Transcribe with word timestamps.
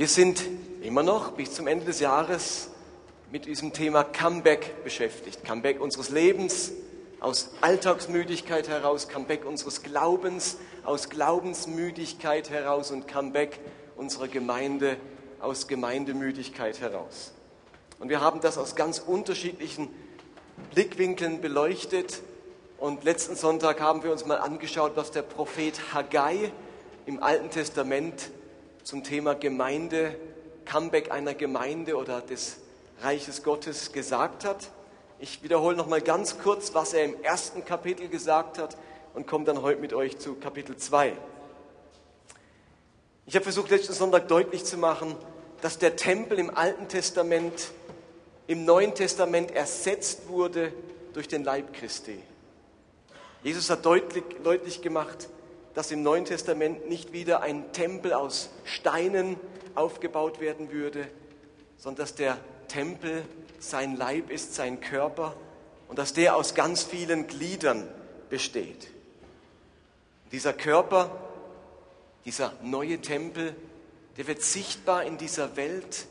Wir 0.00 0.08
sind 0.08 0.42
immer 0.80 1.02
noch 1.02 1.32
bis 1.32 1.52
zum 1.52 1.66
Ende 1.66 1.84
des 1.84 2.00
Jahres 2.00 2.70
mit 3.30 3.44
diesem 3.44 3.74
Thema 3.74 4.02
Comeback 4.02 4.82
beschäftigt. 4.82 5.44
Comeback 5.44 5.78
unseres 5.78 6.08
Lebens, 6.08 6.72
aus 7.20 7.50
Alltagsmüdigkeit 7.60 8.66
heraus, 8.70 9.08
Comeback 9.08 9.44
unseres 9.44 9.82
Glaubens, 9.82 10.56
aus 10.84 11.10
Glaubensmüdigkeit 11.10 12.48
heraus 12.48 12.90
und 12.92 13.08
Comeback 13.08 13.60
unserer 13.94 14.28
Gemeinde 14.28 14.96
aus 15.38 15.68
Gemeindemüdigkeit 15.68 16.80
heraus. 16.80 17.34
Und 17.98 18.08
wir 18.08 18.22
haben 18.22 18.40
das 18.40 18.56
aus 18.56 18.76
ganz 18.76 19.00
unterschiedlichen 19.00 19.90
Blickwinkeln 20.72 21.42
beleuchtet. 21.42 22.22
Und 22.78 23.04
letzten 23.04 23.36
Sonntag 23.36 23.82
haben 23.82 24.02
wir 24.02 24.12
uns 24.12 24.24
mal 24.24 24.38
angeschaut, 24.38 24.92
was 24.94 25.10
der 25.10 25.20
Prophet 25.20 25.92
Haggai 25.92 26.52
im 27.04 27.22
Alten 27.22 27.50
Testament 27.50 28.30
zum 28.90 29.04
Thema 29.04 29.36
Gemeinde, 29.36 30.16
Comeback 30.64 31.12
einer 31.12 31.34
Gemeinde 31.34 31.96
oder 31.96 32.20
des 32.20 32.56
Reiches 33.00 33.44
Gottes 33.44 33.92
gesagt 33.92 34.44
hat. 34.44 34.68
Ich 35.20 35.44
wiederhole 35.44 35.76
noch 35.76 35.86
mal 35.86 36.00
ganz 36.00 36.40
kurz, 36.40 36.74
was 36.74 36.92
er 36.92 37.04
im 37.04 37.22
ersten 37.22 37.64
Kapitel 37.64 38.08
gesagt 38.08 38.58
hat 38.58 38.76
und 39.14 39.28
komme 39.28 39.44
dann 39.44 39.62
heute 39.62 39.80
mit 39.80 39.92
euch 39.92 40.18
zu 40.18 40.34
Kapitel 40.34 40.76
2. 40.76 41.12
Ich 43.26 43.36
habe 43.36 43.44
versucht, 43.44 43.70
letzten 43.70 43.92
Sonntag 43.92 44.26
deutlich 44.26 44.64
zu 44.64 44.76
machen, 44.76 45.14
dass 45.62 45.78
der 45.78 45.94
Tempel 45.94 46.40
im 46.40 46.52
Alten 46.52 46.88
Testament 46.88 47.70
im 48.48 48.64
Neuen 48.64 48.96
Testament 48.96 49.52
ersetzt 49.52 50.26
wurde 50.26 50.72
durch 51.12 51.28
den 51.28 51.44
Leib 51.44 51.74
Christi. 51.74 52.18
Jesus 53.44 53.70
hat 53.70 53.86
deutlich, 53.86 54.24
deutlich 54.42 54.82
gemacht, 54.82 55.28
dass 55.74 55.90
im 55.90 56.02
Neuen 56.02 56.24
Testament 56.24 56.88
nicht 56.88 57.12
wieder 57.12 57.40
ein 57.42 57.72
Tempel 57.72 58.12
aus 58.12 58.50
Steinen 58.64 59.36
aufgebaut 59.74 60.40
werden 60.40 60.72
würde, 60.72 61.08
sondern 61.76 62.04
dass 62.04 62.14
der 62.14 62.38
Tempel 62.68 63.24
sein 63.58 63.96
Leib 63.96 64.30
ist, 64.30 64.54
sein 64.54 64.80
Körper 64.80 65.34
und 65.88 65.98
dass 65.98 66.12
der 66.12 66.36
aus 66.36 66.54
ganz 66.54 66.82
vielen 66.82 67.26
Gliedern 67.26 67.88
besteht. 68.28 68.88
Dieser 70.32 70.52
Körper, 70.52 71.10
dieser 72.24 72.52
neue 72.62 73.00
Tempel, 73.00 73.54
der 74.16 74.26
wird 74.26 74.42
sichtbar 74.42 75.04
in 75.04 75.18
dieser 75.18 75.56
Welt, 75.56 76.06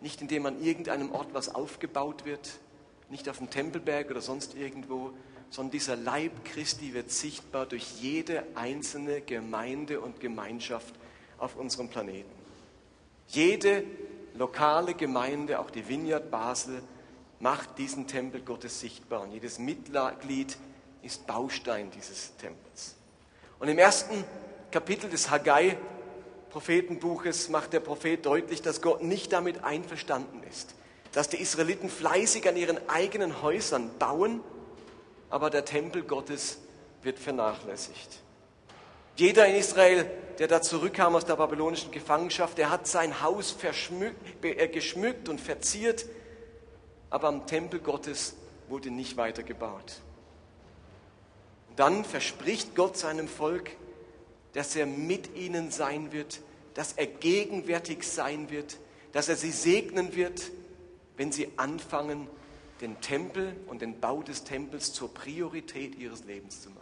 nicht 0.00 0.20
indem 0.20 0.46
an 0.46 0.62
irgendeinem 0.62 1.12
Ort 1.12 1.28
was 1.32 1.54
aufgebaut 1.54 2.24
wird, 2.24 2.58
nicht 3.10 3.28
auf 3.28 3.38
dem 3.38 3.50
Tempelberg 3.50 4.10
oder 4.10 4.20
sonst 4.20 4.54
irgendwo, 4.54 5.12
sondern 5.50 5.72
dieser 5.72 5.96
Leib 5.96 6.44
Christi 6.44 6.94
wird 6.94 7.10
sichtbar 7.10 7.66
durch 7.66 8.00
jede 8.00 8.44
einzelne 8.54 9.20
Gemeinde 9.20 10.00
und 10.00 10.20
Gemeinschaft 10.20 10.94
auf 11.38 11.56
unserem 11.56 11.88
Planeten. 11.88 12.30
Jede 13.28 13.84
lokale 14.34 14.94
Gemeinde, 14.94 15.58
auch 15.58 15.70
die 15.70 15.88
Vineyard 15.88 16.30
Basel, 16.30 16.82
macht 17.40 17.78
diesen 17.78 18.06
Tempel 18.06 18.40
Gottes 18.40 18.80
sichtbar. 18.80 19.22
Und 19.22 19.32
jedes 19.32 19.58
Mitglied 19.58 20.56
ist 21.02 21.26
Baustein 21.26 21.90
dieses 21.90 22.36
Tempels. 22.36 22.96
Und 23.58 23.68
im 23.68 23.78
ersten 23.78 24.24
Kapitel 24.70 25.08
des 25.08 25.30
Haggai 25.30 25.76
Prophetenbuches 26.50 27.48
macht 27.48 27.72
der 27.72 27.80
Prophet 27.80 28.24
deutlich, 28.24 28.62
dass 28.62 28.80
Gott 28.80 29.02
nicht 29.02 29.32
damit 29.32 29.64
einverstanden 29.64 30.42
ist, 30.48 30.74
dass 31.12 31.28
die 31.28 31.40
Israeliten 31.40 31.88
fleißig 31.88 32.48
an 32.48 32.56
ihren 32.56 32.78
eigenen 32.88 33.42
Häusern 33.42 33.90
bauen 33.98 34.40
aber 35.34 35.50
der 35.50 35.64
Tempel 35.64 36.04
Gottes 36.04 36.58
wird 37.02 37.18
vernachlässigt. 37.18 38.20
Jeder 39.16 39.48
in 39.48 39.56
Israel, 39.56 40.08
der 40.38 40.46
da 40.46 40.62
zurückkam 40.62 41.16
aus 41.16 41.24
der 41.24 41.34
babylonischen 41.34 41.90
Gefangenschaft, 41.90 42.56
der 42.56 42.70
hat 42.70 42.86
sein 42.86 43.20
Haus 43.20 43.56
äh, 44.42 44.68
geschmückt 44.68 45.28
und 45.28 45.40
verziert, 45.40 46.06
aber 47.10 47.26
am 47.26 47.48
Tempel 47.48 47.80
Gottes 47.80 48.36
wurde 48.68 48.92
nicht 48.92 49.16
weiter 49.16 49.42
gebaut. 49.42 50.02
dann 51.74 52.04
verspricht 52.04 52.76
Gott 52.76 52.96
seinem 52.96 53.26
Volk, 53.26 53.72
dass 54.52 54.76
er 54.76 54.86
mit 54.86 55.34
ihnen 55.34 55.72
sein 55.72 56.12
wird, 56.12 56.42
dass 56.74 56.92
er 56.92 57.08
gegenwärtig 57.08 58.04
sein 58.04 58.50
wird, 58.50 58.76
dass 59.10 59.28
er 59.28 59.34
sie 59.34 59.50
segnen 59.50 60.14
wird, 60.14 60.52
wenn 61.16 61.32
sie 61.32 61.48
anfangen, 61.56 62.28
den 62.80 63.00
Tempel 63.00 63.56
und 63.66 63.82
den 63.82 64.00
Bau 64.00 64.22
des 64.22 64.44
Tempels 64.44 64.92
zur 64.92 65.12
Priorität 65.12 65.94
ihres 65.96 66.24
Lebens 66.24 66.62
zu 66.62 66.70
machen. 66.70 66.80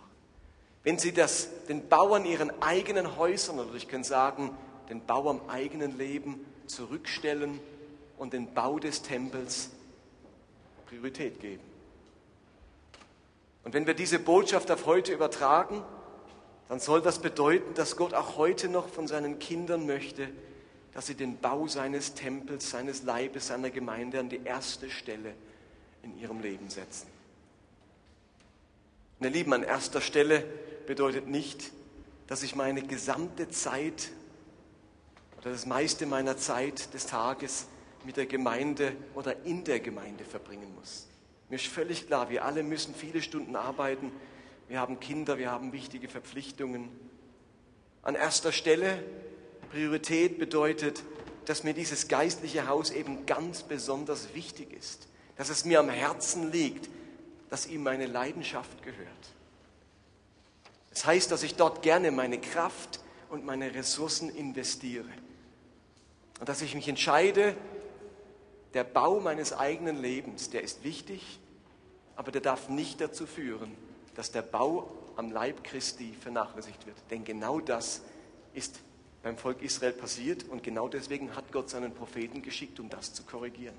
Wenn 0.83 0.99
sie 0.99 1.13
das, 1.13 1.49
den 1.69 1.89
Bau 1.89 2.15
an 2.15 2.25
ihren 2.25 2.51
eigenen 2.63 3.17
Häusern, 3.17 3.59
oder 3.59 3.75
ich 3.75 3.89
kann 3.89 4.03
sagen, 4.03 4.57
den 4.89 5.05
Bau 5.05 5.29
am 5.31 5.49
eigenen 5.49 5.97
Leben 5.97 6.45
zurückstellen 6.67 7.61
und 8.19 8.33
den 8.33 8.53
Bau 8.53 8.79
des 8.79 9.03
Tempels 9.03 9.71
Priorität 10.87 11.41
geben. 11.41 11.63
Und 13.65 13.75
wenn 13.75 13.87
wir 13.87 13.95
diese 13.95 14.19
Botschaft 14.19 14.71
auf 14.71 14.87
heute 14.87 15.13
übertragen, 15.13 15.85
dann 16.69 16.81
soll 16.81 17.01
das 17.01 17.21
bedeuten, 17.21 17.75
dass 17.75 17.97
Gott 17.97 18.13
auch 18.13 18.37
heute 18.37 18.69
noch 18.69 18.89
von 18.89 19.07
seinen 19.07 19.39
Kindern 19.39 19.87
möchte, 19.87 20.29
dass 20.95 21.07
sie 21.07 21.15
den 21.15 21.39
Bau 21.39 21.69
seines 21.69 22.15
Tempels, 22.15 22.71
seines 22.71 23.05
Leibes, 23.05 23.47
seiner 23.49 23.71
Gemeinde 23.71 24.19
an 24.19 24.29
die 24.29 24.41
erste 24.45 24.91
Stelle 24.91 25.35
in 26.03 26.19
ihrem 26.19 26.41
Leben 26.41 26.69
setzen. 26.69 27.07
Meine 29.19 29.35
Lieben, 29.35 29.53
an 29.53 29.63
erster 29.63 30.01
Stelle 30.01 30.45
bedeutet 30.87 31.29
nicht, 31.29 31.71
dass 32.27 32.43
ich 32.43 32.57
meine 32.57 32.83
gesamte 32.83 33.49
Zeit 33.49 34.11
oder 35.41 35.51
das 35.51 35.67
meiste 35.67 36.07
meiner 36.07 36.37
Zeit 36.37 36.93
des 36.95 37.07
Tages 37.07 37.67
mit 38.05 38.17
der 38.17 38.27
Gemeinde 38.27 38.97
oder 39.15 39.45
in 39.45 39.65
der 39.65 39.81
Gemeinde 39.81 40.25
verbringen 40.25 40.75
muss. 40.75 41.07
Mir 41.49 41.57
ist 41.57 41.67
völlig 41.67 42.07
klar, 42.07 42.31
wir 42.31 42.45
alle 42.45 42.63
müssen 42.63 42.95
viele 42.95 43.23
Stunden 43.23 43.55
arbeiten. 43.55 44.11
Wir 44.69 44.81
haben 44.81 44.99
Kinder, 44.99 45.39
wir 45.39 45.51
haben 45.51 45.73
wichtige 45.73 46.09
Verpflichtungen. 46.09 46.89
An 48.03 48.15
erster 48.15 48.51
Stelle 48.51 49.05
Priorität 49.71 50.39
bedeutet, 50.39 51.03
dass 51.45 51.63
mir 51.63 51.75
dieses 51.75 52.09
geistliche 52.09 52.67
Haus 52.67 52.91
eben 52.91 53.27
ganz 53.27 53.63
besonders 53.63 54.35
wichtig 54.35 54.73
ist 54.73 55.07
dass 55.37 55.49
es 55.49 55.65
mir 55.65 55.81
am 55.81 55.89
Herzen 55.89 56.53
liegt, 56.53 56.89
dass 57.51 57.67
ihm 57.67 57.83
meine 57.83 58.07
Leidenschaft 58.07 58.83
gehört. 58.83 59.09
Das 60.91 61.07
heißt, 61.07 61.31
dass 61.31 61.43
ich 61.43 61.55
dort 61.55 61.83
gerne 61.83 62.11
meine 62.11 62.39
Kraft 62.39 63.01
und 63.31 63.45
meine 63.45 63.75
Ressourcen 63.75 64.29
investiere. 64.29 65.09
Und 66.39 66.49
dass 66.49 66.61
ich 66.61 66.75
mich 66.75 66.89
entscheide, 66.89 67.57
der 68.75 68.85
Bau 68.85 69.21
meines 69.21 69.53
eigenen 69.53 70.01
Lebens, 70.01 70.51
der 70.51 70.63
ist 70.63 70.85
wichtig, 70.85 71.41
aber 72.17 72.31
der 72.31 72.41
darf 72.41 72.69
nicht 72.69 73.01
dazu 73.01 73.27
führen, 73.27 73.75
dass 74.15 74.33
der 74.33 74.43
Bau 74.43 74.91
am 75.17 75.31
Leib 75.31 75.65
Christi 75.65 76.15
vernachlässigt 76.21 76.87
wird. 76.87 76.97
Denn 77.11 77.25
genau 77.25 77.61
das 77.61 78.03
ist 78.55 78.81
beim 79.23 79.37
Volk 79.37 79.63
Israel 79.63 79.93
passiert 79.93 80.45
und 80.49 80.63
genau 80.63 80.89
deswegen 80.89 81.35
hat 81.37 81.53
Gott 81.53 81.71
seinen 81.71 81.95
Propheten 81.95 82.43
geschickt, 82.43 82.81
um 82.81 82.89
das 82.89 83.15
zu 83.15 83.23
korrigieren. 83.23 83.77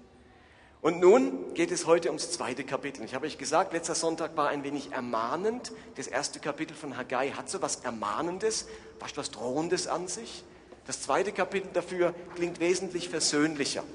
Und 0.84 1.00
nun 1.00 1.54
geht 1.54 1.72
es 1.72 1.86
heute 1.86 2.10
ums 2.10 2.30
zweite 2.32 2.66
Kapitel. 2.66 3.06
Ich 3.06 3.16
habe 3.16 3.26
euch 3.26 3.38
gesagt, 3.38 3.72
letzter 3.72 3.96
Sonntag 3.96 4.36
war 4.36 4.50
ein 4.50 4.66
wenig 4.66 4.92
ermahnend. 4.92 5.72
Das 5.96 6.08
erste 6.08 6.42
Kapitel 6.42 6.76
von 6.76 6.98
Haggai 6.98 7.30
hat 7.30 7.50
so 7.50 7.62
was 7.62 7.78
Ermahnendes, 7.86 8.68
fast 9.00 9.16
was 9.16 9.32
Drohendes 9.32 9.88
an 9.88 10.10
sich. 10.10 10.44
Das 10.86 11.02
zweite 11.02 11.32
Kapitel 11.32 11.70
dafür 11.72 12.14
klingt 12.36 12.60
wesentlich 12.60 13.08
versöhnlicher. 13.08 13.86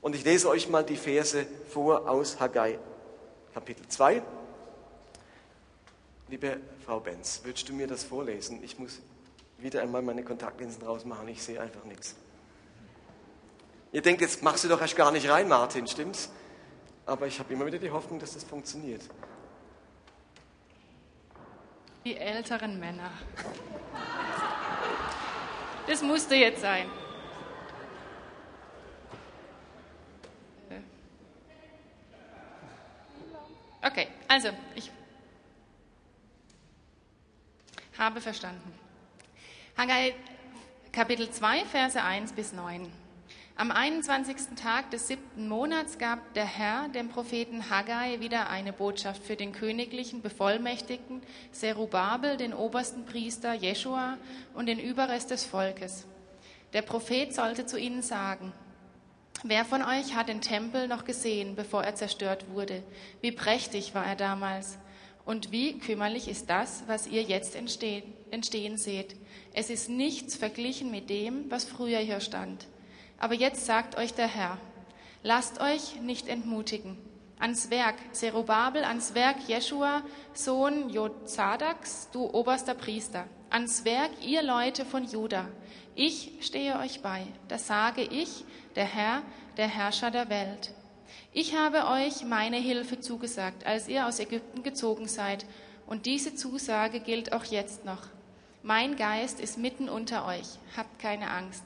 Und 0.00 0.14
ich 0.14 0.24
lese 0.24 0.48
euch 0.48 0.68
mal 0.68 0.84
die 0.84 0.96
Verse 0.96 1.44
vor 1.68 2.08
aus 2.08 2.38
Haggai, 2.38 2.78
Kapitel 3.52 3.84
2. 3.88 4.22
Liebe 6.28 6.60
Frau 6.86 7.00
Benz, 7.00 7.40
würdest 7.42 7.68
du 7.68 7.72
mir 7.72 7.88
das 7.88 8.04
vorlesen? 8.04 8.62
Ich 8.62 8.78
muss 8.78 9.00
wieder 9.58 9.82
einmal 9.82 10.02
meine 10.02 10.22
Kontaktlinsen 10.22 10.80
rausmachen, 10.80 11.26
ich 11.26 11.42
sehe 11.42 11.60
einfach 11.60 11.82
nichts. 11.82 12.14
Ihr 13.92 14.02
denkt, 14.02 14.20
jetzt 14.20 14.42
machst 14.42 14.64
du 14.64 14.68
doch 14.68 14.80
erst 14.80 14.96
gar 14.96 15.10
nicht 15.10 15.28
rein, 15.28 15.48
Martin, 15.48 15.86
stimmt's? 15.86 16.30
Aber 17.06 17.26
ich 17.26 17.38
habe 17.38 17.52
immer 17.54 17.64
wieder 17.64 17.78
die 17.78 17.90
Hoffnung, 17.90 18.18
dass 18.18 18.34
das 18.34 18.44
funktioniert. 18.44 19.02
Die 22.04 22.16
älteren 22.16 22.78
Männer. 22.78 23.10
Das 25.86 26.02
musste 26.02 26.34
jetzt 26.34 26.60
sein. 26.60 26.86
Okay, 33.80 34.08
also 34.26 34.50
ich 34.74 34.90
habe 37.96 38.20
verstanden. 38.20 38.72
Haggai 39.78 40.14
Kapitel 40.92 41.30
2, 41.30 41.64
Verse 41.64 42.02
1 42.02 42.32
bis 42.32 42.52
9. 42.52 43.07
Am 43.60 43.72
21. 43.72 44.54
Tag 44.54 44.92
des 44.92 45.08
siebten 45.08 45.48
Monats 45.48 45.98
gab 45.98 46.32
der 46.34 46.44
Herr 46.44 46.88
dem 46.90 47.08
Propheten 47.08 47.68
Haggai 47.68 48.20
wieder 48.20 48.50
eine 48.50 48.72
Botschaft 48.72 49.24
für 49.24 49.34
den 49.34 49.50
königlichen 49.50 50.22
Bevollmächtigten 50.22 51.22
Zerubabel, 51.50 52.36
den 52.36 52.54
obersten 52.54 53.04
Priester 53.04 53.54
Jeschua 53.54 54.16
und 54.54 54.66
den 54.66 54.78
Überrest 54.78 55.32
des 55.32 55.42
Volkes. 55.42 56.06
Der 56.72 56.82
Prophet 56.82 57.34
sollte 57.34 57.66
zu 57.66 57.80
ihnen 57.80 58.02
sagen, 58.02 58.52
Wer 59.42 59.64
von 59.64 59.82
euch 59.82 60.14
hat 60.14 60.28
den 60.28 60.40
Tempel 60.40 60.86
noch 60.86 61.04
gesehen, 61.04 61.56
bevor 61.56 61.82
er 61.82 61.96
zerstört 61.96 62.44
wurde? 62.52 62.84
Wie 63.22 63.32
prächtig 63.32 63.92
war 63.92 64.06
er 64.06 64.14
damals? 64.14 64.78
Und 65.24 65.50
wie 65.50 65.80
kümmerlich 65.80 66.28
ist 66.28 66.48
das, 66.48 66.84
was 66.86 67.08
ihr 67.08 67.22
jetzt 67.22 67.56
entstehen, 67.56 68.04
entstehen 68.30 68.76
seht? 68.76 69.16
Es 69.52 69.68
ist 69.68 69.88
nichts 69.90 70.36
verglichen 70.36 70.92
mit 70.92 71.10
dem, 71.10 71.50
was 71.50 71.64
früher 71.64 71.98
hier 71.98 72.20
stand. 72.20 72.68
Aber 73.18 73.34
jetzt 73.34 73.66
sagt 73.66 73.96
euch 73.96 74.14
der 74.14 74.28
Herr, 74.28 74.58
lasst 75.22 75.60
euch 75.60 76.00
nicht 76.00 76.28
entmutigen. 76.28 76.96
Ans 77.40 77.70
Werk, 77.70 77.96
Zerubabel, 78.12 78.84
ans 78.84 79.14
Werk 79.14 79.36
Jeschua, 79.46 80.02
Sohn 80.34 80.90
Jozadaks, 80.90 82.08
du 82.12 82.24
oberster 82.32 82.74
Priester. 82.74 83.26
Ans 83.50 83.84
Werk, 83.84 84.10
ihr 84.24 84.42
Leute 84.42 84.84
von 84.84 85.04
Juda. 85.04 85.46
Ich 85.94 86.32
stehe 86.40 86.78
euch 86.78 87.00
bei. 87.00 87.26
Das 87.48 87.66
sage 87.66 88.02
ich, 88.02 88.44
der 88.76 88.84
Herr, 88.84 89.22
der 89.56 89.68
Herrscher 89.68 90.10
der 90.10 90.28
Welt. 90.28 90.72
Ich 91.32 91.56
habe 91.56 91.86
euch 91.86 92.24
meine 92.24 92.56
Hilfe 92.56 93.00
zugesagt, 93.00 93.66
als 93.66 93.88
ihr 93.88 94.06
aus 94.06 94.18
Ägypten 94.18 94.62
gezogen 94.62 95.08
seid, 95.08 95.46
und 95.86 96.06
diese 96.06 96.34
Zusage 96.34 97.00
gilt 97.00 97.32
auch 97.32 97.44
jetzt 97.44 97.84
noch. 97.84 98.02
Mein 98.62 98.96
Geist 98.96 99.40
ist 99.40 99.56
mitten 99.58 99.88
unter 99.88 100.26
euch, 100.26 100.58
habt 100.76 100.98
keine 100.98 101.30
Angst. 101.30 101.64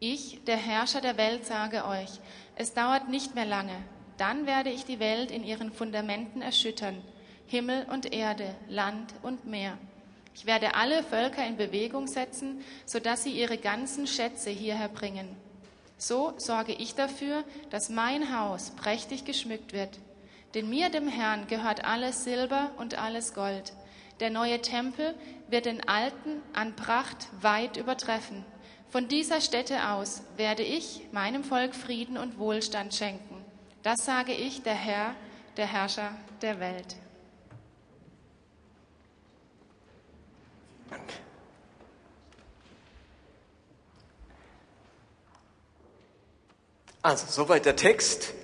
Ich, 0.00 0.44
der 0.44 0.56
Herrscher 0.56 1.00
der 1.00 1.16
Welt, 1.16 1.44
sage 1.44 1.84
euch, 1.84 2.10
es 2.54 2.72
dauert 2.72 3.08
nicht 3.08 3.34
mehr 3.34 3.46
lange, 3.46 3.76
dann 4.16 4.46
werde 4.46 4.70
ich 4.70 4.84
die 4.84 5.00
Welt 5.00 5.30
in 5.30 5.42
ihren 5.42 5.72
Fundamenten 5.72 6.40
erschüttern, 6.40 7.02
Himmel 7.46 7.86
und 7.90 8.12
Erde, 8.12 8.54
Land 8.68 9.14
und 9.22 9.46
Meer. 9.46 9.76
Ich 10.34 10.46
werde 10.46 10.76
alle 10.76 11.02
Völker 11.02 11.44
in 11.44 11.56
Bewegung 11.56 12.06
setzen, 12.06 12.64
sodass 12.86 13.24
sie 13.24 13.32
ihre 13.32 13.58
ganzen 13.58 14.06
Schätze 14.06 14.50
hierher 14.50 14.88
bringen. 14.88 15.28
So 15.96 16.32
sorge 16.36 16.74
ich 16.74 16.94
dafür, 16.94 17.42
dass 17.70 17.90
mein 17.90 18.38
Haus 18.38 18.70
prächtig 18.70 19.24
geschmückt 19.24 19.72
wird. 19.72 19.98
Denn 20.54 20.70
mir, 20.70 20.90
dem 20.90 21.08
Herrn, 21.08 21.48
gehört 21.48 21.84
alles 21.84 22.22
Silber 22.22 22.70
und 22.76 22.96
alles 22.96 23.34
Gold. 23.34 23.72
Der 24.20 24.30
neue 24.30 24.60
Tempel 24.62 25.14
wird 25.48 25.66
den 25.66 25.88
alten 25.88 26.40
an 26.52 26.76
Pracht 26.76 27.28
weit 27.40 27.76
übertreffen. 27.76 28.44
Von 28.90 29.06
dieser 29.06 29.40
Stätte 29.42 29.90
aus 29.90 30.22
werde 30.36 30.62
ich 30.62 31.02
meinem 31.12 31.44
Volk 31.44 31.74
Frieden 31.74 32.16
und 32.16 32.38
Wohlstand 32.38 32.94
schenken. 32.94 33.44
Das 33.82 34.04
sage 34.04 34.32
ich, 34.32 34.62
der 34.62 34.74
Herr, 34.74 35.14
der 35.56 35.66
Herrscher 35.66 36.12
der 36.40 36.58
Welt. 36.58 36.96
Also, 47.02 47.26
soweit 47.28 47.64
der 47.64 47.76
Text. 47.76 48.34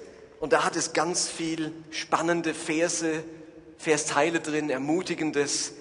Und 0.40 0.52
da 0.52 0.64
hat 0.64 0.76
es 0.76 0.92
ganz 0.92 1.28
viel 1.28 1.72
spannende 1.90 2.54
Verse, 2.54 3.24
Versteile 3.78 4.40
drin, 4.40 4.70
ermutigendes. 4.70 5.72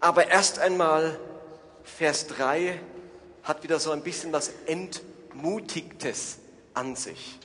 Aber 0.00 0.28
erst 0.28 0.58
einmal 0.58 1.18
Vers 1.84 2.26
3 2.28 2.80
hat 3.44 3.62
wieder 3.62 3.78
so 3.78 3.90
ein 3.92 4.02
bisschen 4.02 4.32
was 4.32 4.50
Entmutigtes 4.66 6.38
an 6.72 6.96
sich. 6.96 7.38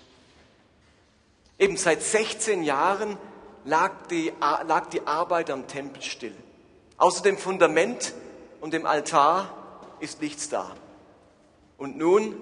Eben 1.59 1.77
seit 1.77 2.01
16 2.01 2.63
Jahren 2.63 3.17
lag 3.65 4.07
die, 4.07 4.31
lag 4.39 4.87
die 4.87 5.05
Arbeit 5.05 5.51
am 5.51 5.67
Tempel 5.67 6.01
still. 6.01 6.35
Außer 6.97 7.21
dem 7.21 7.37
Fundament 7.37 8.13
und 8.61 8.73
dem 8.73 8.85
Altar 8.85 9.53
ist 9.99 10.21
nichts 10.21 10.49
da. 10.49 10.75
Und 11.77 11.97
nun 11.97 12.35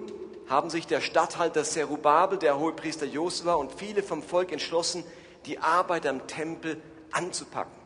haben 0.48 0.70
sich 0.70 0.86
der 0.86 1.00
Statthalter 1.00 1.64
Serubabel, 1.64 2.38
der 2.38 2.58
Hohepriester 2.58 3.06
Josua 3.06 3.54
und 3.54 3.72
viele 3.72 4.02
vom 4.02 4.22
Volk 4.22 4.52
entschlossen, 4.52 5.04
die 5.46 5.58
Arbeit 5.58 6.06
am 6.06 6.26
Tempel 6.26 6.80
anzupacken. 7.10 7.76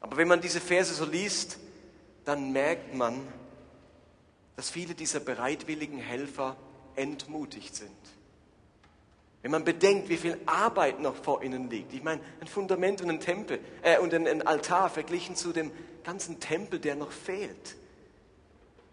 Aber 0.00 0.16
wenn 0.16 0.28
man 0.28 0.40
diese 0.40 0.60
Verse 0.60 0.92
so 0.94 1.04
liest, 1.04 1.58
dann 2.24 2.52
merkt 2.52 2.94
man, 2.94 3.26
dass 4.58 4.70
viele 4.70 4.96
dieser 4.96 5.20
bereitwilligen 5.20 5.98
Helfer 5.98 6.56
entmutigt 6.96 7.76
sind. 7.76 7.92
Wenn 9.40 9.52
man 9.52 9.62
bedenkt, 9.62 10.08
wie 10.08 10.16
viel 10.16 10.36
Arbeit 10.46 10.98
noch 10.98 11.14
vor 11.14 11.44
ihnen 11.44 11.70
liegt. 11.70 11.92
Ich 11.92 12.02
meine, 12.02 12.20
ein 12.40 12.48
Fundament 12.48 13.00
und 13.00 13.08
ein 13.08 13.20
Tempel 13.20 13.60
äh, 13.82 14.00
und 14.00 14.12
ein, 14.12 14.26
ein 14.26 14.44
Altar 14.44 14.90
verglichen 14.90 15.36
zu 15.36 15.52
dem 15.52 15.70
ganzen 16.02 16.40
Tempel, 16.40 16.80
der 16.80 16.96
noch 16.96 17.12
fehlt. 17.12 17.76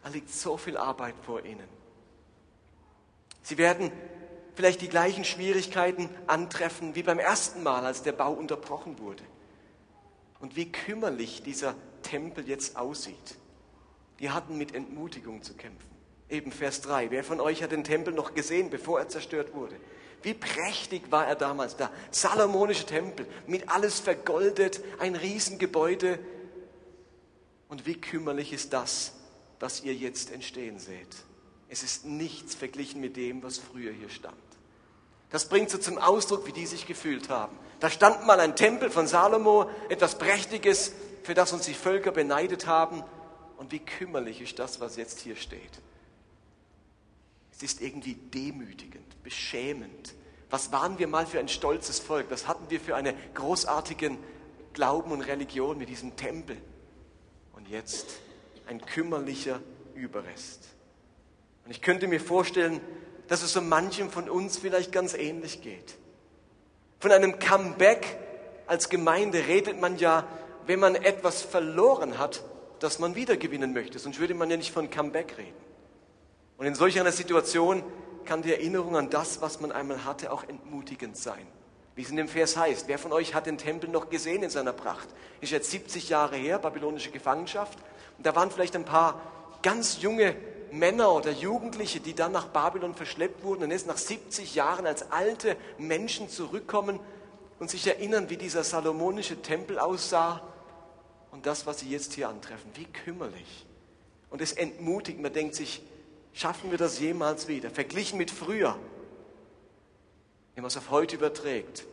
Da 0.04 0.10
liegt 0.10 0.30
so 0.30 0.56
viel 0.56 0.78
Arbeit 0.78 1.16
vor 1.24 1.44
ihnen. 1.44 1.68
Sie 3.42 3.58
werden 3.58 3.92
vielleicht 4.54 4.82
die 4.82 4.88
gleichen 4.88 5.26
Schwierigkeiten 5.26 6.12
antreffen 6.28 6.94
wie 6.94 7.02
beim 7.02 7.18
ersten 7.18 7.64
Mal, 7.64 7.88
als 7.88 8.04
der 8.04 8.12
Bau 8.12 8.34
unterbrochen 8.34 9.00
wurde. 9.00 9.24
Und 10.40 10.56
wie 10.58 10.72
kümmerlich 10.72 11.42
dieser 11.42 11.74
Tempel 12.04 12.48
jetzt 12.48 12.78
aussieht. 12.78 13.40
Die 14.20 14.30
hatten 14.30 14.58
mit 14.58 14.74
Entmutigung 14.74 15.42
zu 15.44 15.54
kämpfen. 15.54 15.90
Eben 16.30 16.52
Vers 16.52 16.82
3. 16.82 17.12
Wer 17.12 17.24
von 17.24 17.40
euch 17.40 17.62
hat 17.62 17.72
den 17.72 17.84
Tempel 17.84 18.14
noch 18.14 18.34
gesehen, 18.34 18.70
bevor 18.70 19.00
er 19.00 19.10
zerstört 19.10 19.54
wurde? 19.54 19.76
Wie 20.24 20.34
prächtig 20.34 21.12
war 21.12 21.28
er 21.28 21.36
damals, 21.36 21.76
der 21.76 21.92
salomonische 22.10 22.86
Tempel, 22.86 23.28
mit 23.46 23.70
alles 23.70 24.00
vergoldet, 24.00 24.82
ein 24.98 25.16
Riesengebäude. 25.16 26.18
Und 27.70 27.86
wie 27.86 27.96
kümmerlich 27.96 28.54
ist 28.54 28.74
das, 28.74 29.14
was 29.60 29.84
ihr 29.84 29.94
jetzt 29.94 30.32
entstehen 30.32 30.80
seht. 30.80 31.16
Es 31.70 31.84
ist 31.84 32.06
nichts 32.06 32.56
verglichen 32.56 33.02
mit 33.02 33.18
dem, 33.18 33.44
was 33.44 33.58
früher 33.58 33.92
hier 33.92 34.10
stand. 34.10 34.36
Das 35.30 35.50
bringt 35.50 35.70
so 35.70 35.78
zum 35.78 35.98
Ausdruck, 35.98 36.48
wie 36.48 36.54
die 36.54 36.66
sich 36.66 36.86
gefühlt 36.86 37.30
haben. 37.30 37.58
Da 37.80 37.90
stand 37.90 38.26
mal 38.26 38.40
ein 38.40 38.56
Tempel 38.56 38.90
von 38.90 39.08
Salomo, 39.08 39.70
etwas 39.90 40.18
Prächtiges, 40.18 40.94
für 41.24 41.34
das 41.34 41.52
uns 41.54 41.66
die 41.66 41.74
Völker 41.74 42.12
beneidet 42.12 42.68
haben. 42.68 43.04
Und 43.58 43.72
wie 43.72 43.80
kümmerlich 43.80 44.42
ist 44.42 44.60
das, 44.60 44.80
was 44.80 44.98
jetzt 44.98 45.20
hier 45.20 45.36
steht. 45.36 45.82
Es 47.52 47.64
ist 47.64 47.82
irgendwie 47.82 48.16
demütigend, 48.16 49.24
beschämend. 49.24 50.14
Was 50.50 50.72
waren 50.72 51.00
wir 51.00 51.08
mal 51.08 51.26
für 51.26 51.40
ein 51.40 51.48
stolzes 51.48 52.00
Volk? 52.00 52.28
Was 52.30 52.48
hatten 52.48 52.70
wir 52.70 52.80
für 52.80 52.96
einen 52.96 53.16
großartigen 53.34 54.18
Glauben 54.74 55.12
und 55.12 55.22
Religion 55.22 55.78
mit 55.78 55.90
diesem 55.90 56.16
Tempel? 56.18 56.58
Und 57.54 57.70
jetzt 57.70 58.20
ein 58.68 58.86
kümmerlicher 58.86 59.62
Überrest. 59.94 60.68
Und 61.64 61.72
ich 61.72 61.82
könnte 61.82 62.08
mir 62.08 62.20
vorstellen, 62.20 62.82
dass 63.28 63.42
es 63.42 63.54
so 63.54 63.62
manchem 63.62 64.12
von 64.12 64.30
uns 64.30 64.58
vielleicht 64.58 64.92
ganz 64.92 65.14
ähnlich 65.14 65.62
geht. 65.62 65.96
Von 67.00 67.12
einem 67.12 67.40
Comeback 67.40 68.18
als 68.68 68.90
Gemeinde 68.90 69.48
redet 69.48 69.80
man 69.80 69.98
ja, 69.98 70.28
wenn 70.68 70.80
man 70.80 70.96
etwas 70.96 71.42
verloren 71.42 72.18
hat, 72.18 72.44
das 72.86 73.00
man 73.00 73.16
wiedergewinnen 73.16 73.74
möchte. 73.74 74.00
Sonst 74.00 74.20
würde 74.20 74.36
man 74.36 74.50
ja 74.50 74.58
nicht 74.58 74.72
von 74.72 74.90
Comeback 74.90 75.38
reden. 75.38 75.58
Und 76.58 76.68
in 76.68 76.76
solch 76.76 77.00
einer 77.00 77.12
Situation 77.12 77.84
kann 78.26 78.42
die 78.42 78.52
Erinnerung 78.52 78.96
an 78.96 79.10
das, 79.10 79.42
was 79.42 79.60
man 79.60 79.72
einmal 79.72 80.06
hatte, 80.06 80.32
auch 80.32 80.44
entmutigend 80.44 81.18
sein. 81.18 81.46
Wie 81.96 82.04
es 82.04 82.10
in 82.10 82.18
dem 82.18 82.28
Vers 82.28 82.58
heißt, 82.58 82.88
wer 82.88 83.00
von 83.00 83.12
euch 83.12 83.34
hat 83.34 83.46
den 83.48 83.58
Tempel 83.58 83.90
noch 83.90 84.10
gesehen 84.10 84.44
in 84.44 84.50
seiner 84.50 84.74
Pracht? 84.74 85.08
Ist 85.42 85.52
jetzt 85.52 85.72
70 85.72 86.10
Jahre 86.10 86.36
her, 86.36 86.60
babylonische 86.60 87.10
Gefangenschaft. 87.10 87.78
Und 88.18 88.26
da 88.26 88.36
waren 88.36 88.52
vielleicht 88.52 88.76
ein 88.76 88.86
paar 88.86 89.22
ganz 89.64 90.02
junge 90.02 90.36
Männer 90.72 91.12
oder 91.14 91.32
Jugendliche, 91.32 92.00
die 92.00 92.14
dann 92.14 92.34
nach 92.34 92.48
Babylon 92.48 92.96
verschleppt 92.96 93.44
wurden 93.44 93.64
und 93.64 93.72
jetzt 93.72 93.88
nach 93.88 93.98
70 93.98 94.56
Jahren 94.56 94.86
als 94.86 95.12
alte 95.12 95.56
Menschen 95.78 96.30
zurückkommen 96.30 97.00
und 97.60 97.70
sich 97.70 97.88
erinnern, 97.88 98.30
wie 98.30 98.38
dieser 98.38 98.64
salomonische 98.64 99.42
Tempel 99.42 99.80
aussah 99.80 100.42
und 101.36 101.46
das, 101.46 101.66
was 101.66 101.82
sie 101.82 101.90
jetzt 101.90 102.14
hier 102.14 102.30
antreffen. 102.30 102.72
Wie 102.76 102.86
kümmerlich. 102.86 103.66
Und 104.30 104.42
es 104.42 104.54
entmutigt, 104.54 105.20
man 105.20 105.34
denkt 105.34 105.54
sich, 105.54 105.82
schaffen 106.32 106.72
wir 106.72 106.78
das 106.78 106.98
jemals 107.00 107.50
wieder? 107.50 107.70
Verglichen 107.70 108.18
mit 108.18 108.32
früher, 108.32 108.80
wenn 110.54 110.62
man 110.62 110.70
es 110.70 110.78
auf 110.78 110.92
heute 110.92 111.18
überträgt, 111.18 111.86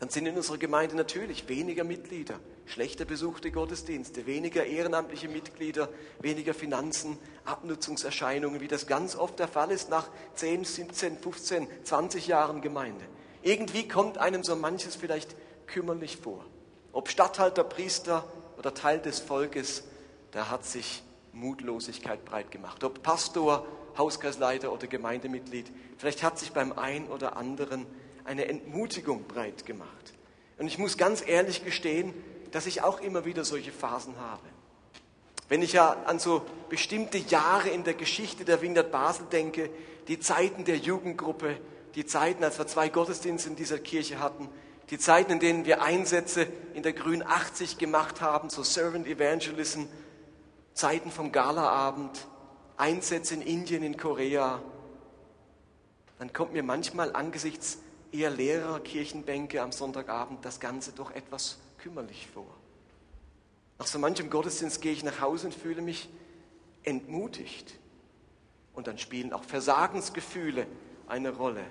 dann 0.00 0.08
sind 0.08 0.26
in 0.26 0.36
unserer 0.36 0.58
Gemeinde 0.58 0.96
natürlich 0.96 1.48
weniger 1.48 1.84
Mitglieder, 1.84 2.40
schlechter 2.64 3.04
besuchte 3.04 3.52
Gottesdienste, 3.52 4.26
weniger 4.26 4.66
ehrenamtliche 4.66 5.28
Mitglieder, 5.28 5.88
weniger 6.18 6.52
Finanzen, 6.52 7.18
Abnutzungserscheinungen, 7.44 8.60
wie 8.60 8.68
das 8.68 8.88
ganz 8.88 9.14
oft 9.14 9.38
der 9.38 9.46
Fall 9.46 9.70
ist 9.70 9.90
nach 9.90 10.08
10, 10.34 10.64
17, 10.64 11.18
15, 11.18 11.68
20 11.84 12.26
Jahren 12.26 12.62
Gemeinde. 12.62 13.04
Irgendwie 13.42 13.86
kommt 13.86 14.18
einem 14.18 14.42
so 14.42 14.56
manches 14.56 14.96
vielleicht 14.96 15.36
kümmerlich 15.68 16.16
vor. 16.16 16.44
Ob 16.92 17.08
Statthalter, 17.08 17.62
Priester 17.62 18.24
oder 18.66 18.74
Teil 18.74 18.98
des 18.98 19.20
Volkes, 19.20 19.84
da 20.32 20.50
hat 20.50 20.64
sich 20.64 21.04
Mutlosigkeit 21.32 22.24
breit 22.24 22.50
gemacht. 22.50 22.82
Ob 22.82 23.00
Pastor, 23.00 23.64
Hauskreisleiter 23.96 24.72
oder 24.72 24.88
Gemeindemitglied, 24.88 25.70
vielleicht 25.98 26.24
hat 26.24 26.36
sich 26.36 26.50
beim 26.50 26.72
einen 26.72 27.06
oder 27.06 27.36
anderen 27.36 27.86
eine 28.24 28.48
Entmutigung 28.48 29.22
breit 29.28 29.66
gemacht. 29.66 30.14
Und 30.58 30.66
ich 30.66 30.78
muss 30.78 30.96
ganz 30.96 31.22
ehrlich 31.24 31.64
gestehen, 31.64 32.12
dass 32.50 32.66
ich 32.66 32.82
auch 32.82 33.00
immer 33.00 33.24
wieder 33.24 33.44
solche 33.44 33.70
Phasen 33.70 34.18
habe. 34.18 34.42
Wenn 35.48 35.62
ich 35.62 35.74
ja 35.74 35.92
an 36.06 36.18
so 36.18 36.42
bestimmte 36.68 37.18
Jahre 37.18 37.68
in 37.68 37.84
der 37.84 37.94
Geschichte 37.94 38.44
der 38.44 38.62
Wingert 38.62 38.90
Basel 38.90 39.26
denke, 39.30 39.70
die 40.08 40.18
Zeiten 40.18 40.64
der 40.64 40.78
Jugendgruppe, 40.78 41.56
die 41.94 42.04
Zeiten, 42.04 42.42
als 42.42 42.58
wir 42.58 42.66
zwei 42.66 42.88
Gottesdienste 42.88 43.48
in 43.48 43.54
dieser 43.54 43.78
Kirche 43.78 44.18
hatten, 44.18 44.48
die 44.90 44.98
Zeiten, 44.98 45.32
in 45.32 45.40
denen 45.40 45.64
wir 45.64 45.82
Einsätze 45.82 46.46
in 46.74 46.82
der 46.82 46.92
Grün 46.92 47.22
80 47.22 47.78
gemacht 47.78 48.20
haben, 48.20 48.50
so 48.50 48.62
Servant 48.62 49.06
Evangelism, 49.06 49.84
Zeiten 50.74 51.10
vom 51.10 51.32
Galaabend, 51.32 52.26
Einsätze 52.76 53.34
in 53.34 53.42
Indien, 53.42 53.82
in 53.82 53.96
Korea, 53.96 54.60
dann 56.18 56.32
kommt 56.32 56.52
mir 56.52 56.62
manchmal 56.62 57.14
angesichts 57.14 57.78
eher 58.12 58.30
leerer 58.30 58.80
Kirchenbänke 58.80 59.60
am 59.60 59.72
Sonntagabend 59.72 60.44
das 60.44 60.60
Ganze 60.60 60.92
doch 60.92 61.10
etwas 61.10 61.58
kümmerlich 61.78 62.26
vor. 62.32 62.46
Nach 63.78 63.86
so 63.86 63.98
manchem 63.98 64.30
Gottesdienst 64.30 64.80
gehe 64.80 64.92
ich 64.92 65.04
nach 65.04 65.20
Hause 65.20 65.48
und 65.48 65.54
fühle 65.54 65.82
mich 65.82 66.08
entmutigt. 66.82 67.78
Und 68.72 68.86
dann 68.86 68.98
spielen 68.98 69.32
auch 69.32 69.44
Versagensgefühle 69.44 70.66
eine 71.06 71.30
Rolle. 71.34 71.64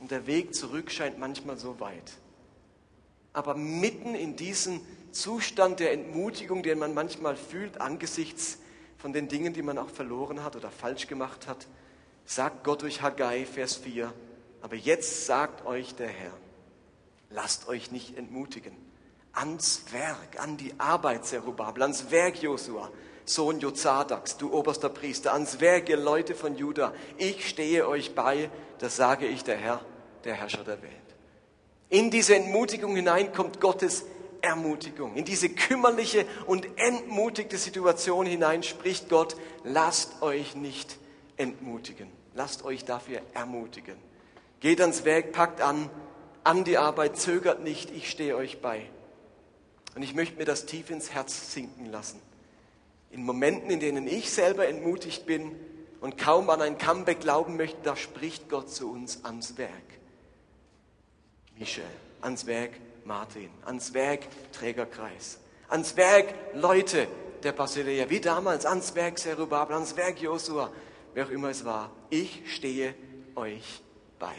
Und 0.00 0.10
der 0.10 0.26
Weg 0.26 0.54
zurück 0.54 0.90
scheint 0.90 1.18
manchmal 1.18 1.56
so 1.56 1.78
weit. 1.78 2.12
Aber 3.34 3.54
mitten 3.54 4.14
in 4.14 4.36
diesem 4.36 4.80
Zustand 5.12 5.80
der 5.80 5.92
Entmutigung, 5.92 6.62
den 6.62 6.78
man 6.78 6.94
manchmal 6.94 7.36
fühlt 7.36 7.80
angesichts 7.80 8.58
von 8.96 9.12
den 9.12 9.28
Dingen, 9.28 9.52
die 9.52 9.62
man 9.62 9.76
auch 9.76 9.90
verloren 9.90 10.42
hat 10.42 10.56
oder 10.56 10.70
falsch 10.70 11.08
gemacht 11.08 11.46
hat, 11.46 11.66
sagt 12.24 12.64
Gott 12.64 12.82
durch 12.82 13.02
Haggai, 13.02 13.44
Vers 13.44 13.76
4, 13.76 14.12
aber 14.62 14.76
jetzt 14.76 15.26
sagt 15.26 15.66
euch 15.66 15.94
der 15.94 16.08
Herr, 16.08 16.32
lasst 17.28 17.68
euch 17.68 17.90
nicht 17.90 18.16
entmutigen. 18.16 18.74
Ans 19.32 19.84
Werk, 19.90 20.40
an 20.40 20.56
die 20.56 20.72
Arbeit, 20.78 21.26
Zerubabel, 21.26 21.82
ans 21.82 22.10
Werk, 22.10 22.40
Josua, 22.40 22.90
Sohn 23.24 23.58
Jozadaks, 23.58 24.36
du 24.36 24.52
oberster 24.52 24.88
Priester, 24.88 25.32
ans 25.32 25.60
Werk, 25.60 25.88
ihr 25.88 25.96
Leute 25.96 26.34
von 26.34 26.56
Juda. 26.56 26.94
Ich 27.18 27.48
stehe 27.48 27.86
euch 27.88 28.14
bei, 28.14 28.48
das 28.78 28.96
sage 28.96 29.26
ich 29.26 29.42
der 29.42 29.56
Herr, 29.56 29.84
der 30.24 30.34
Herrscher 30.34 30.64
der 30.64 30.80
Welt. 30.80 31.03
In 31.94 32.10
diese 32.10 32.34
Entmutigung 32.34 32.96
hinein 32.96 33.32
kommt 33.32 33.60
Gottes 33.60 34.04
Ermutigung. 34.40 35.14
In 35.14 35.24
diese 35.24 35.48
kümmerliche 35.48 36.26
und 36.44 36.66
entmutigte 36.74 37.56
Situation 37.56 38.26
hinein 38.26 38.64
spricht 38.64 39.08
Gott, 39.08 39.36
lasst 39.62 40.20
euch 40.20 40.56
nicht 40.56 40.98
entmutigen. 41.36 42.08
Lasst 42.34 42.64
euch 42.64 42.84
dafür 42.84 43.20
ermutigen. 43.32 43.94
Geht 44.58 44.80
ans 44.80 45.04
Werk, 45.04 45.30
packt 45.30 45.60
an, 45.60 45.88
an 46.42 46.64
die 46.64 46.78
Arbeit, 46.78 47.16
zögert 47.16 47.62
nicht, 47.62 47.92
ich 47.92 48.10
stehe 48.10 48.34
euch 48.34 48.60
bei. 48.60 48.90
Und 49.94 50.02
ich 50.02 50.16
möchte 50.16 50.36
mir 50.36 50.46
das 50.46 50.66
tief 50.66 50.90
ins 50.90 51.12
Herz 51.12 51.52
sinken 51.54 51.92
lassen. 51.92 52.20
In 53.12 53.22
Momenten, 53.22 53.70
in 53.70 53.78
denen 53.78 54.08
ich 54.08 54.32
selber 54.32 54.66
entmutigt 54.66 55.26
bin 55.26 55.52
und 56.00 56.18
kaum 56.18 56.50
an 56.50 56.60
ein 56.60 56.76
Comeback 56.76 57.20
glauben 57.20 57.56
möchte, 57.56 57.78
da 57.84 57.94
spricht 57.94 58.48
Gott 58.48 58.68
zu 58.68 58.90
uns 58.90 59.24
ans 59.24 59.58
Werk. 59.58 59.70
Michel, 61.58 61.84
ans 62.20 62.46
Werk 62.46 62.72
Martin, 63.04 63.50
ans 63.64 63.92
Werk 63.94 64.26
Trägerkreis, 64.52 65.38
ans 65.68 65.96
Werk 65.96 66.34
Leute 66.54 67.06
der 67.42 67.52
Basileia, 67.52 68.08
wie 68.08 68.20
damals, 68.20 68.66
ans 68.66 68.94
Werk 68.94 69.18
Serubabel, 69.18 69.76
ans 69.76 69.96
Werk 69.96 70.20
Josua, 70.20 70.72
wer 71.12 71.26
auch 71.26 71.30
immer 71.30 71.50
es 71.50 71.64
war. 71.64 71.90
Ich 72.10 72.42
stehe 72.54 72.94
euch 73.34 73.82
bei. 74.18 74.34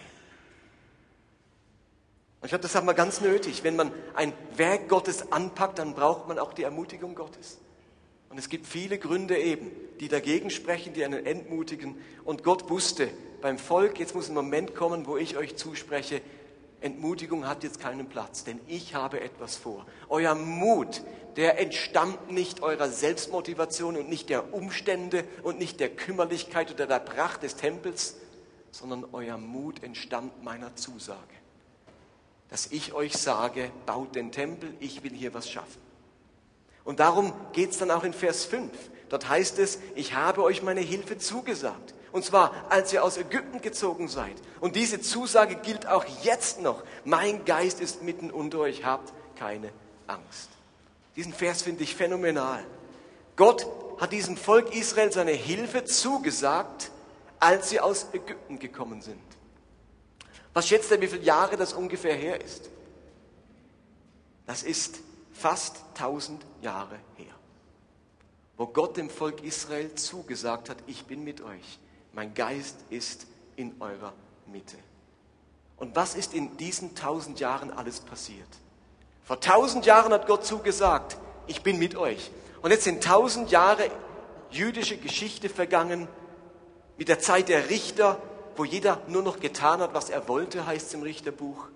Und 2.42 2.46
ich 2.46 2.50
glaube, 2.50 2.64
das 2.64 2.76
haben 2.76 2.86
wir 2.86 2.94
ganz 2.94 3.22
nötig. 3.22 3.64
Wenn 3.64 3.76
man 3.76 3.92
ein 4.14 4.34
Werk 4.56 4.88
Gottes 4.88 5.32
anpackt, 5.32 5.80
dann 5.80 5.96
braucht 5.96 6.28
man 6.28 6.38
auch 6.38 6.54
die 6.54 6.64
Ermutigung 6.64 7.16
Gottes. 7.16 7.60
Und 8.30 8.38
es 8.38 8.50
gibt 8.50 8.68
viele 8.68 8.98
Gründe 8.98 9.38
eben, 9.38 9.72
die 10.00 10.10
dagegen 10.10 10.50
sprechen, 10.50 10.94
die 10.94 11.06
einen 11.06 11.26
entmutigen. 11.26 11.98
Und 12.24 12.44
Gott 12.44 12.70
wusste 12.70 13.10
beim 13.42 13.58
Volk, 13.58 14.00
jetzt 14.00 14.14
muss 14.14 14.30
ein 14.30 14.36
Moment 14.36 14.76
kommen, 14.76 15.08
wo 15.08 15.18
ich 15.18 15.38
euch 15.38 15.56
zuspreche, 15.56 16.22
Entmutigung 16.86 17.48
hat 17.48 17.64
jetzt 17.64 17.80
keinen 17.80 18.08
Platz, 18.08 18.44
denn 18.44 18.60
ich 18.68 18.94
habe 18.94 19.20
etwas 19.20 19.56
vor. 19.56 19.88
Euer 20.08 20.36
Mut, 20.36 21.02
der 21.36 21.60
entstammt 21.60 22.32
nicht 22.32 22.62
eurer 22.62 22.90
Selbstmotivation 22.90 23.98
und 23.98 24.08
nicht 24.08 24.30
der 24.30 24.54
Umstände 24.54 25.24
und 25.42 25.58
nicht 25.58 25.80
der 25.80 25.90
Kümmerlichkeit 25.90 26.72
oder 26.72 26.86
der 26.86 27.00
Pracht 27.00 27.42
des 27.42 27.56
Tempels, 27.56 28.18
sondern 28.70 29.04
euer 29.14 29.38
Mut 29.38 29.84
entstammt 29.84 30.44
meiner 30.44 30.76
Zusage. 30.76 31.20
Dass 32.50 32.68
ich 32.68 32.94
euch 32.94 33.14
sage, 33.14 33.72
baut 33.88 34.14
den 34.16 34.32
Tempel, 34.32 34.72
ich 34.80 35.04
will 35.04 35.12
hier 35.12 35.34
was 35.34 35.50
schaffen. 35.50 35.82
Und 36.84 37.00
darum 37.00 37.34
geht 37.54 37.72
es 37.72 37.80
dann 37.80 37.90
auch 37.90 38.04
in 38.04 38.14
Vers 38.14 38.46
5. 38.46 38.72
Dort 39.10 39.28
heißt 39.28 39.58
es, 39.58 39.80
ich 39.96 40.14
habe 40.14 40.44
euch 40.44 40.62
meine 40.62 40.82
Hilfe 40.82 41.18
zugesagt. 41.18 41.96
Und 42.16 42.24
zwar, 42.24 42.54
als 42.70 42.94
ihr 42.94 43.04
aus 43.04 43.18
Ägypten 43.18 43.60
gezogen 43.60 44.08
seid. 44.08 44.38
Und 44.62 44.78
diese 44.78 45.02
Zusage 45.02 45.56
gilt 45.56 45.86
auch 45.86 46.06
jetzt 46.24 46.62
noch. 46.62 46.82
Mein 47.04 47.44
Geist 47.44 47.82
ist 47.82 48.04
mitten 48.04 48.32
unter 48.32 48.60
euch, 48.60 48.86
habt 48.86 49.12
keine 49.38 49.70
Angst. 50.08 50.48
Diesen 51.18 51.34
Vers 51.34 51.64
finde 51.64 51.84
ich 51.84 51.94
phänomenal. 51.94 52.66
Gott 53.36 53.68
hat 54.00 54.14
diesem 54.14 54.38
Volk 54.38 54.74
Israel 54.74 55.12
seine 55.12 55.34
Hilfe 55.34 55.84
zugesagt, 55.84 56.90
als 57.42 57.68
sie 57.68 57.82
aus 57.82 58.08
Ägypten 58.14 58.60
gekommen 58.60 59.02
sind. 59.02 59.20
Was 60.54 60.70
schätzt 60.70 60.92
ihr, 60.92 61.02
wie 61.02 61.08
viele 61.08 61.24
Jahre 61.24 61.58
das 61.58 61.74
ungefähr 61.74 62.16
her 62.16 62.40
ist? 62.40 62.70
Das 64.46 64.64
ist 64.64 65.02
fast 65.34 65.84
1000 65.96 66.46
Jahre 66.62 66.96
her, 67.18 67.36
wo 68.56 68.68
Gott 68.68 68.96
dem 68.96 69.10
Volk 69.10 69.44
Israel 69.44 69.94
zugesagt 69.96 70.70
hat, 70.70 70.78
ich 70.88 71.04
bin 71.08 71.26
mit 71.26 71.42
euch 71.42 71.80
mein 72.16 72.34
Geist 72.34 72.78
ist 72.90 73.28
in 73.58 73.76
eurer 73.80 74.14
Mitte. 74.48 74.78
Und 75.78 75.96
was 75.96 76.16
ist 76.16 76.34
in 76.34 76.56
diesen 76.58 76.96
tausend 76.96 77.42
Jahren 77.42 77.72
alles 77.72 78.00
passiert? 78.00 78.48
Vor 79.24 79.42
tausend 79.42 79.86
Jahren 79.86 80.14
hat 80.14 80.26
Gott 80.26 80.46
zugesagt, 80.46 81.18
ich 81.48 81.62
bin 81.62 81.78
mit 81.78 81.96
euch. 81.96 82.32
Und 82.62 82.72
jetzt 82.72 82.86
sind 82.86 83.04
tausend 83.04 83.52
Jahre 83.52 83.92
jüdische 84.50 84.98
Geschichte 84.98 85.50
vergangen, 85.50 86.08
mit 86.98 87.10
der 87.10 87.20
Zeit 87.20 87.50
der 87.50 87.70
Richter, 87.70 88.22
wo 88.56 88.64
jeder 88.64 89.02
nur 89.08 89.22
noch 89.22 89.42
getan 89.42 89.82
hat, 89.82 89.94
was 89.94 90.10
er 90.10 90.30
wollte, 90.30 90.66
heißt 90.66 90.88
es 90.88 90.94
im 90.94 91.02
Richterbuch. 91.02 91.68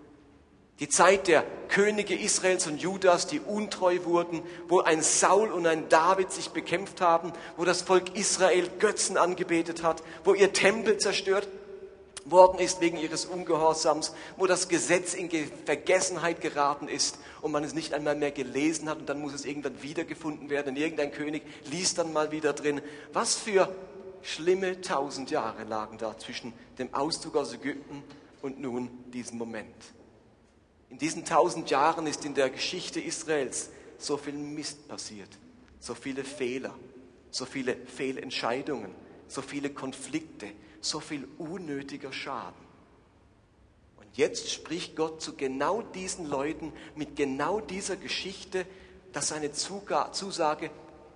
Die 0.79 0.87
Zeit 0.87 1.27
der 1.27 1.43
Könige 1.67 2.15
Israels 2.15 2.65
und 2.65 2.81
Judas, 2.81 3.27
die 3.27 3.41
untreu 3.41 3.99
wurden, 4.05 4.41
wo 4.69 4.79
ein 4.79 5.01
Saul 5.01 5.51
und 5.51 5.67
ein 5.67 5.89
David 5.89 6.31
sich 6.31 6.49
bekämpft 6.49 7.01
haben, 7.01 7.33
wo 7.57 7.65
das 7.65 7.81
Volk 7.81 8.17
Israel 8.17 8.69
Götzen 8.79 9.17
angebetet 9.17 9.83
hat, 9.83 10.01
wo 10.23 10.33
ihr 10.33 10.53
Tempel 10.53 10.97
zerstört 10.97 11.49
worden 12.25 12.59
ist 12.59 12.79
wegen 12.79 12.97
ihres 12.97 13.25
Ungehorsams, 13.25 14.13
wo 14.37 14.47
das 14.47 14.69
Gesetz 14.69 15.13
in 15.13 15.29
Vergessenheit 15.65 16.41
geraten 16.41 16.87
ist 16.87 17.19
und 17.41 17.51
man 17.51 17.63
es 17.63 17.73
nicht 17.73 17.93
einmal 17.93 18.15
mehr 18.15 18.31
gelesen 18.31 18.89
hat 18.89 18.99
und 18.99 19.09
dann 19.09 19.19
muss 19.19 19.33
es 19.33 19.45
irgendwann 19.45 19.81
wiedergefunden 19.81 20.49
werden. 20.49 20.69
Und 20.69 20.77
irgendein 20.77 21.11
König 21.11 21.43
liest 21.69 21.97
dann 21.97 22.13
mal 22.13 22.31
wieder 22.31 22.53
drin. 22.53 22.81
Was 23.11 23.35
für 23.35 23.73
schlimme 24.21 24.79
tausend 24.81 25.29
Jahre 25.29 25.63
lagen 25.65 25.97
da 25.97 26.17
zwischen 26.17 26.53
dem 26.77 26.93
Auszug 26.93 27.35
aus 27.35 27.53
Ägypten 27.53 28.03
und 28.41 28.59
nun 28.59 28.89
diesem 29.11 29.37
Moment. 29.37 29.75
In 30.89 30.97
diesen 30.97 31.23
tausend 31.23 31.69
Jahren 31.69 32.07
ist 32.07 32.25
in 32.25 32.33
der 32.33 32.49
Geschichte 32.49 32.99
Israels 32.99 33.69
so 33.97 34.17
viel 34.17 34.33
Mist 34.33 34.87
passiert, 34.87 35.29
so 35.79 35.93
viele 35.93 36.23
Fehler, 36.23 36.73
so 37.31 37.45
viele 37.45 37.75
Fehlentscheidungen, 37.75 38.93
so 39.27 39.41
viele 39.41 39.69
Konflikte, 39.69 40.47
so 40.81 40.99
viel 40.99 41.27
unnötiger 41.37 42.11
Schaden. 42.11 42.67
Und 43.97 44.17
jetzt 44.17 44.51
spricht 44.51 44.95
Gott 44.95 45.21
zu 45.21 45.35
genau 45.35 45.81
diesen 45.81 46.25
Leuten 46.25 46.73
mit 46.95 47.15
genau 47.15 47.59
dieser 47.59 47.95
Geschichte, 47.95 48.65
dass 49.13 49.29
seine 49.29 49.51
Zusage 49.51 50.71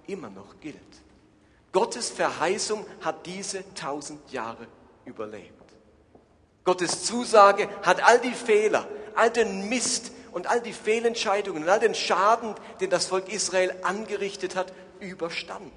immer 0.05 0.29
noch 0.29 0.59
gilt. 0.59 0.77
Gottes 1.71 2.11
Verheißung 2.11 2.85
hat 3.01 3.25
diese 3.25 3.63
tausend 3.73 4.31
Jahre 4.31 4.67
überlebt. 5.05 5.63
Gottes 6.63 7.03
Zusage 7.03 7.67
hat 7.81 8.01
all 8.03 8.21
die 8.21 8.33
Fehler, 8.33 8.87
all 9.15 9.29
den 9.29 9.69
Mist 9.69 10.11
und 10.31 10.47
all 10.47 10.61
die 10.61 10.73
Fehlentscheidungen 10.73 11.63
und 11.63 11.69
all 11.69 11.79
den 11.79 11.95
Schaden, 11.95 12.55
den 12.79 12.89
das 12.89 13.05
Volk 13.05 13.31
Israel 13.31 13.75
angerichtet 13.83 14.55
hat, 14.55 14.73
überstanden. 14.99 15.71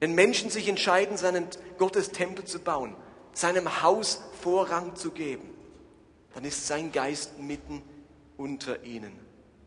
Wenn 0.00 0.14
Menschen 0.14 0.50
sich 0.50 0.68
entscheiden, 0.68 1.16
seinen 1.16 1.46
Gottestempel 1.78 2.44
zu 2.44 2.58
bauen, 2.58 2.94
seinem 3.32 3.82
Haus 3.82 4.22
Vorrang 4.42 4.94
zu 4.96 5.10
geben, 5.10 5.48
dann 6.34 6.44
ist 6.44 6.66
sein 6.66 6.92
Geist 6.92 7.38
mitten 7.38 7.82
unter 8.36 8.82
ihnen. 8.82 9.18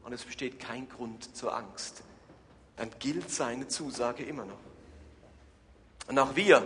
Und 0.03 0.13
es 0.13 0.24
besteht 0.24 0.60
kein 0.60 0.88
Grund 0.88 1.36
zur 1.36 1.55
Angst. 1.55 2.03
Dann 2.77 2.89
gilt 3.00 3.29
seine 3.31 3.67
Zusage 3.67 4.24
immer 4.24 4.46
noch. 4.46 4.60
Und 6.08 6.17
auch 6.17 6.36
wir 6.36 6.65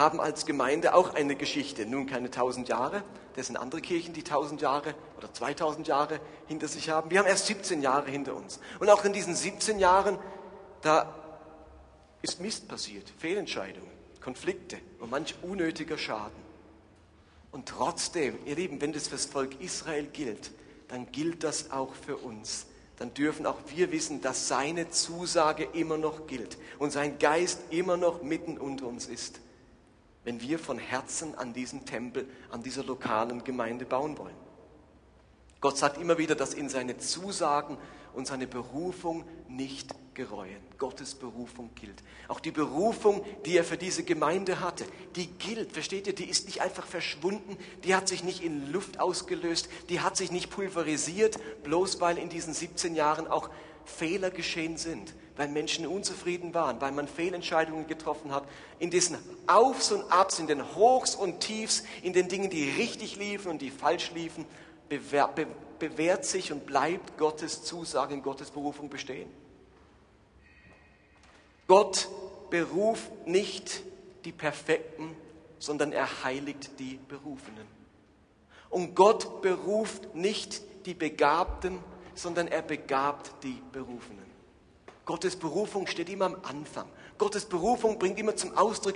haben 0.00 0.20
als 0.20 0.46
Gemeinde 0.46 0.94
auch 0.94 1.14
eine 1.14 1.36
Geschichte. 1.36 1.86
Nun 1.86 2.06
keine 2.06 2.30
tausend 2.30 2.68
Jahre, 2.68 3.04
Das 3.36 3.46
sind 3.46 3.56
andere 3.56 3.80
Kirchen, 3.80 4.12
die 4.12 4.20
1000 4.20 4.60
Jahre 4.60 4.94
oder 5.16 5.32
2000 5.32 5.86
Jahre 5.86 6.20
hinter 6.48 6.66
sich 6.66 6.90
haben. 6.90 7.10
Wir 7.10 7.20
haben 7.20 7.26
erst 7.26 7.46
17 7.46 7.80
Jahre 7.80 8.10
hinter 8.10 8.34
uns. 8.34 8.58
Und 8.80 8.90
auch 8.90 9.04
in 9.04 9.12
diesen 9.12 9.36
17 9.36 9.78
Jahren, 9.78 10.18
da 10.82 11.14
ist 12.22 12.40
Mist 12.40 12.66
passiert, 12.66 13.12
Fehlentscheidungen, 13.18 13.90
Konflikte 14.20 14.78
und 14.98 15.10
manch 15.10 15.36
unnötiger 15.42 15.96
Schaden. 15.96 16.40
Und 17.52 17.68
trotzdem, 17.68 18.38
ihr 18.46 18.56
Lieben, 18.56 18.80
wenn 18.80 18.92
das 18.92 19.08
fürs 19.08 19.26
Volk 19.26 19.60
Israel 19.60 20.06
gilt, 20.06 20.50
dann 20.88 21.12
gilt 21.12 21.44
das 21.44 21.70
auch 21.70 21.94
für 21.94 22.16
uns. 22.16 22.66
Dann 22.96 23.14
dürfen 23.14 23.46
auch 23.46 23.58
wir 23.68 23.92
wissen, 23.92 24.20
dass 24.20 24.48
seine 24.48 24.90
Zusage 24.90 25.68
immer 25.72 25.98
noch 25.98 26.26
gilt 26.26 26.58
und 26.78 26.90
sein 26.90 27.18
Geist 27.18 27.60
immer 27.70 27.96
noch 27.96 28.22
mitten 28.22 28.58
unter 28.58 28.86
uns 28.86 29.06
ist, 29.06 29.40
wenn 30.30 30.40
wir 30.40 30.60
von 30.60 30.78
Herzen 30.78 31.34
an 31.34 31.52
diesen 31.54 31.84
Tempel, 31.84 32.24
an 32.52 32.62
dieser 32.62 32.84
lokalen 32.84 33.42
Gemeinde 33.42 33.84
bauen 33.84 34.16
wollen. 34.16 34.36
Gott 35.60 35.76
sagt 35.76 36.00
immer 36.00 36.18
wieder, 36.18 36.36
dass 36.36 36.54
in 36.54 36.68
seine 36.68 36.98
Zusagen 36.98 37.76
und 38.14 38.28
seine 38.28 38.46
Berufung 38.46 39.24
nicht 39.48 39.92
gereuen. 40.14 40.62
Gottes 40.78 41.16
Berufung 41.16 41.70
gilt. 41.74 42.00
Auch 42.28 42.38
die 42.38 42.52
Berufung, 42.52 43.24
die 43.44 43.56
er 43.56 43.64
für 43.64 43.76
diese 43.76 44.04
Gemeinde 44.04 44.60
hatte, 44.60 44.84
die 45.16 45.26
gilt. 45.26 45.72
Versteht 45.72 46.06
ihr? 46.06 46.14
Die 46.14 46.30
ist 46.30 46.46
nicht 46.46 46.60
einfach 46.60 46.86
verschwunden, 46.86 47.56
die 47.82 47.96
hat 47.96 48.06
sich 48.06 48.22
nicht 48.22 48.40
in 48.40 48.70
Luft 48.70 49.00
ausgelöst, 49.00 49.68
die 49.88 49.98
hat 49.98 50.16
sich 50.16 50.30
nicht 50.30 50.48
pulverisiert, 50.48 51.40
bloß 51.64 52.00
weil 52.00 52.18
in 52.18 52.28
diesen 52.28 52.54
17 52.54 52.94
Jahren 52.94 53.26
auch 53.26 53.50
Fehler 53.84 54.30
geschehen 54.30 54.76
sind, 54.76 55.14
weil 55.36 55.48
Menschen 55.48 55.86
unzufrieden 55.86 56.54
waren, 56.54 56.80
weil 56.80 56.92
man 56.92 57.08
Fehlentscheidungen 57.08 57.86
getroffen 57.86 58.32
hat. 58.32 58.44
In 58.78 58.90
diesen 58.90 59.18
Aufs 59.46 59.92
und 59.92 60.10
Abs, 60.12 60.38
in 60.38 60.46
den 60.46 60.74
Hochs 60.74 61.14
und 61.14 61.40
Tiefs, 61.40 61.82
in 62.02 62.12
den 62.12 62.28
Dingen, 62.28 62.50
die 62.50 62.68
richtig 62.70 63.16
liefen 63.16 63.50
und 63.50 63.62
die 63.62 63.70
falsch 63.70 64.12
liefen, 64.12 64.44
bewährt 64.88 66.24
sich 66.24 66.52
und 66.52 66.66
bleibt 66.66 67.16
Gottes 67.16 67.62
Zusage 67.62 68.14
in 68.14 68.22
Gottes 68.22 68.50
Berufung 68.50 68.90
bestehen. 68.90 69.30
Gott 71.66 72.08
beruft 72.50 73.26
nicht 73.26 73.82
die 74.24 74.32
Perfekten, 74.32 75.14
sondern 75.58 75.92
er 75.92 76.24
heiligt 76.24 76.78
die 76.80 76.98
Berufenen. 77.08 77.66
Und 78.68 78.94
Gott 78.94 79.40
beruft 79.42 80.14
nicht 80.14 80.62
die 80.86 80.94
Begabten, 80.94 81.78
sondern 82.20 82.48
er 82.48 82.62
begabt 82.62 83.32
die 83.42 83.62
Berufenen. 83.72 84.30
Gottes 85.04 85.36
Berufung 85.36 85.86
steht 85.86 86.08
immer 86.08 86.26
am 86.26 86.36
Anfang. 86.42 86.86
Gottes 87.18 87.44
Berufung 87.44 87.98
bringt 87.98 88.18
immer 88.18 88.36
zum 88.36 88.56
Ausdruck, 88.56 88.94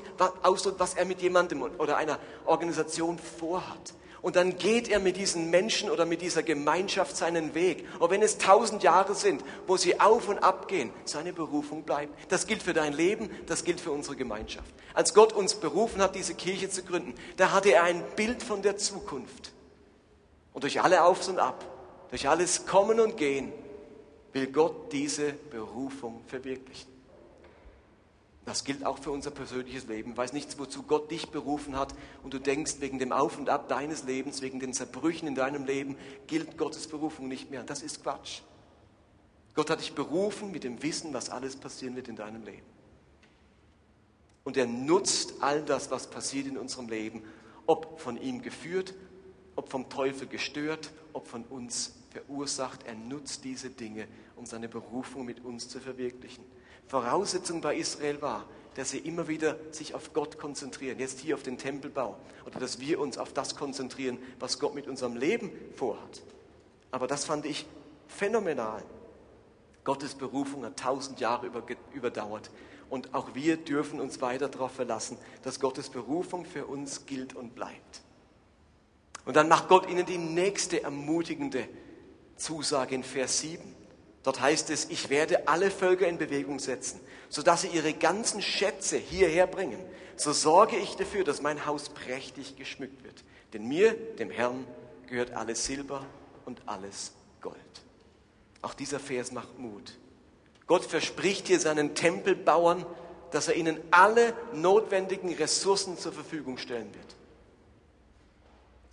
was 0.79 0.95
er 0.95 1.05
mit 1.05 1.21
jemandem 1.21 1.63
oder 1.63 1.97
einer 1.97 2.19
Organisation 2.47 3.19
vorhat. 3.19 3.95
Und 4.23 4.37
dann 4.37 4.57
geht 4.57 4.89
er 4.89 5.01
mit 5.01 5.19
diesen 5.19 5.51
Menschen 5.51 5.91
oder 5.91 6.07
mit 6.07 6.23
dieser 6.23 6.43
Gemeinschaft 6.43 7.15
seinen 7.15 7.55
Weg. 7.55 7.87
Und 7.99 8.11
wenn 8.11 8.23
es 8.23 8.39
tausend 8.39 8.83
Jahre 8.83 9.15
sind, 9.15 9.45
wo 9.67 9.77
sie 9.77 10.01
auf 10.01 10.29
und 10.29 10.39
ab 10.39 10.67
gehen, 10.67 10.91
seine 11.05 11.35
Berufung 11.35 11.83
bleibt. 11.83 12.33
Das 12.33 12.47
gilt 12.47 12.63
für 12.63 12.73
dein 12.73 12.95
Leben, 12.95 13.29
das 13.47 13.65
gilt 13.65 13.83
für 13.83 13.91
unsere 13.91 14.17
Gemeinschaft. 14.17 14.73
Als 14.95 15.13
Gott 15.13 15.35
uns 15.35 15.57
berufen 15.57 16.01
hat, 16.01 16.15
diese 16.15 16.35
Kirche 16.35 16.71
zu 16.71 16.85
gründen, 16.85 17.15
da 17.37 17.53
hatte 17.53 17.73
er 17.73 17.83
ein 17.83 18.03
Bild 18.17 18.43
von 18.43 18.63
der 18.63 18.79
Zukunft. 18.79 19.53
Und 20.55 20.63
durch 20.65 20.81
alle 20.81 21.05
Aufs 21.05 21.29
und 21.29 21.39
Ab, 21.39 21.74
durch 22.15 22.29
alles 22.29 22.65
Kommen 22.65 23.01
und 23.01 23.17
Gehen, 23.17 23.53
will 24.33 24.47
Gott 24.47 24.93
diese 24.93 25.33
Berufung 25.33 26.23
verwirklichen. 26.29 26.89
Das 28.45 28.63
gilt 28.63 28.87
auch 28.87 28.99
für 28.99 29.11
unser 29.11 29.33
persönliches 29.33 29.89
Leben. 29.89 30.17
Weiß 30.17 30.33
nichts, 30.33 30.57
wozu 30.57 30.85
Gott 30.85 31.11
dich 31.11 31.31
berufen 31.31 31.77
hat 31.77 31.93
und 32.23 32.33
du 32.33 32.39
denkst, 32.39 32.77
wegen 32.79 33.01
dem 33.01 33.11
Auf 33.11 33.37
und 33.37 33.49
Ab 33.49 33.69
deines 33.69 34.05
Lebens, 34.05 34.43
wegen 34.43 34.61
den 34.61 34.73
Zerbrüchen 34.73 35.27
in 35.27 35.35
deinem 35.35 35.65
Leben, 35.65 35.97
gilt 36.29 36.57
Gottes 36.57 36.87
Berufung 36.87 37.27
nicht 37.27 37.51
mehr. 37.51 37.65
Das 37.65 37.83
ist 37.83 38.05
Quatsch. 38.05 38.43
Gott 39.57 39.69
hat 39.69 39.81
dich 39.81 39.97
berufen 39.97 40.53
mit 40.53 40.63
dem 40.63 40.85
Wissen, 40.85 41.13
was 41.13 41.31
alles 41.31 41.57
passieren 41.57 41.97
wird 41.97 42.07
in 42.07 42.15
deinem 42.15 42.45
Leben. 42.45 42.67
Und 44.45 44.57
er 44.57 44.67
nutzt 44.67 45.35
all 45.41 45.65
das, 45.65 45.91
was 45.91 46.07
passiert 46.07 46.47
in 46.47 46.59
unserem 46.59 46.89
Leben, 46.89 47.25
ob 47.67 47.99
von 47.99 48.17
ihm 48.17 48.41
geführt, 48.41 48.95
ob 49.57 49.69
vom 49.69 49.89
Teufel 49.89 50.29
gestört, 50.29 50.93
ob 51.13 51.27
von 51.27 51.43
uns 51.45 51.95
verursacht. 52.15 52.85
Er 52.87 52.95
nutzt 52.95 53.45
diese 53.45 53.71
Dinge, 53.71 54.07
um 54.37 54.47
seine 54.47 54.69
Berufung 54.69 55.25
mit 55.25 55.45
uns 55.45 55.69
zu 55.69 55.81
verwirklichen. 55.81 56.45
Voraussetzung 56.87 57.61
bei 57.61 57.77
Israel 57.77 58.23
war, 58.23 58.47
dass 58.75 58.91
sie 58.91 58.99
immer 58.99 59.29
wieder 59.29 59.57
sich 59.71 59.95
auf 59.95 60.13
Gott 60.13 60.39
konzentrieren, 60.39 60.99
jetzt 60.99 61.21
hier 61.21 61.35
auf 61.35 61.43
den 61.43 61.59
Tempelbau, 61.59 62.17
oder 62.47 62.59
dass 62.59 62.81
wir 62.81 63.01
uns 63.01 63.19
auf 63.19 63.33
das 63.33 63.57
konzentrieren, 63.57 64.19
was 64.41 64.59
Gott 64.59 64.75
mit 64.75 64.89
unserem 64.89 65.17
Leben 65.17 65.51
vorhat. 65.77 66.23
Aber 66.91 67.07
das 67.07 67.25
fand 67.25 67.47
ich 67.47 67.67
phänomenal. 68.09 68.83
Gottes 69.85 70.15
Berufung 70.15 70.65
hat 70.65 70.79
tausend 70.79 71.21
Jahre 71.21 71.51
überdauert. 71.93 72.51
Und 72.91 73.15
auch 73.15 73.35
wir 73.35 73.57
dürfen 73.57 74.01
uns 74.01 74.21
weiter 74.21 74.49
darauf 74.49 74.73
verlassen, 74.73 75.19
dass 75.43 75.61
Gottes 75.61 75.91
Berufung 75.91 76.45
für 76.45 76.67
uns 76.67 77.07
gilt 77.07 77.35
und 77.35 77.55
bleibt. 77.55 78.03
Und 79.25 79.37
dann 79.37 79.49
macht 79.49 79.69
Gott 79.69 79.89
ihnen 79.89 80.07
die 80.07 80.19
nächste 80.19 80.83
ermutigende 80.83 81.67
Zusage 82.37 82.95
in 82.95 83.05
Vers 83.05 83.41
7. 83.41 83.63
Dort 84.23 84.41
heißt 84.41 84.71
es, 84.71 84.87
ich 84.87 85.11
werde 85.11 85.49
alle 85.49 85.71
Völker 85.71 86.09
in 86.09 86.19
Bewegung 86.19 86.59
setzen, 86.59 87.01
sodass 87.29 87.63
sie 87.63 87.69
ihre 87.69 87.93
ganzen 87.93 88.41
Schätze 88.41 88.97
hierher 88.97 89.47
bringen. 89.47 89.79
So 90.17 90.33
sorge 90.33 90.77
ich 90.77 90.97
dafür, 90.97 91.25
dass 91.25 91.43
mein 91.43 91.67
Haus 91.67 91.91
prächtig 91.91 92.57
geschmückt 92.57 93.05
wird. 93.05 93.25
Denn 93.53 93.67
mir, 93.69 93.93
dem 93.93 94.31
Herrn, 94.31 94.67
gehört 95.09 95.33
alles 95.33 95.65
Silber 95.67 96.07
und 96.47 96.63
alles 96.67 97.13
Gold. 97.41 97.57
Auch 98.63 98.75
dieser 98.75 98.99
Vers 98.99 99.33
macht 99.33 99.59
Mut. 99.59 99.99
Gott 100.67 100.85
verspricht 100.85 101.49
hier 101.49 101.61
seinen 101.61 101.95
Tempelbauern, 101.95 102.87
dass 103.31 103.49
er 103.49 103.57
ihnen 103.57 103.79
alle 103.91 104.33
notwendigen 104.55 105.35
Ressourcen 105.35 105.99
zur 105.99 106.13
Verfügung 106.13 106.57
stellen 106.57 106.95
wird. 106.95 107.17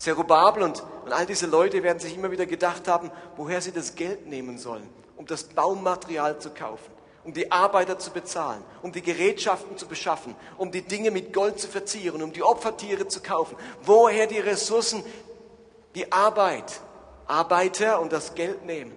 Zerubabel 0.02 0.64
und, 0.64 0.84
und 1.06 1.14
all 1.14 1.26
diese 1.26 1.48
Leute 1.48 1.84
werden 1.84 2.00
sich 2.00 2.16
immer 2.16 2.32
wieder 2.32 2.46
gedacht 2.46 2.88
haben, 2.88 3.12
woher 3.36 3.62
sie 3.62 3.72
das 3.72 3.96
Geld 3.96 4.28
nehmen 4.28 4.58
sollen 4.58 4.90
um 5.22 5.28
das 5.28 5.44
Baumaterial 5.44 6.40
zu 6.40 6.50
kaufen, 6.50 6.92
um 7.24 7.32
die 7.32 7.52
Arbeiter 7.52 8.00
zu 8.00 8.10
bezahlen, 8.10 8.64
um 8.82 8.92
die 8.92 9.04
Gerätschaften 9.04 9.78
zu 9.78 9.88
beschaffen, 9.88 10.36
um 10.58 10.72
die 10.72 10.82
Dinge 10.82 11.12
mit 11.12 11.32
Gold 11.32 11.60
zu 11.60 11.68
verzieren, 11.68 12.24
um 12.24 12.34
die 12.34 12.42
Opfertiere 12.42 13.08
zu 13.08 13.22
kaufen. 13.22 13.56
Woher 13.84 14.26
die 14.26 14.40
Ressourcen, 14.40 15.04
die 15.94 16.12
Arbeit, 16.12 16.82
Arbeiter 17.28 18.02
und 18.02 18.12
das 18.12 18.34
Geld 18.34 18.66
nehmen. 18.66 18.94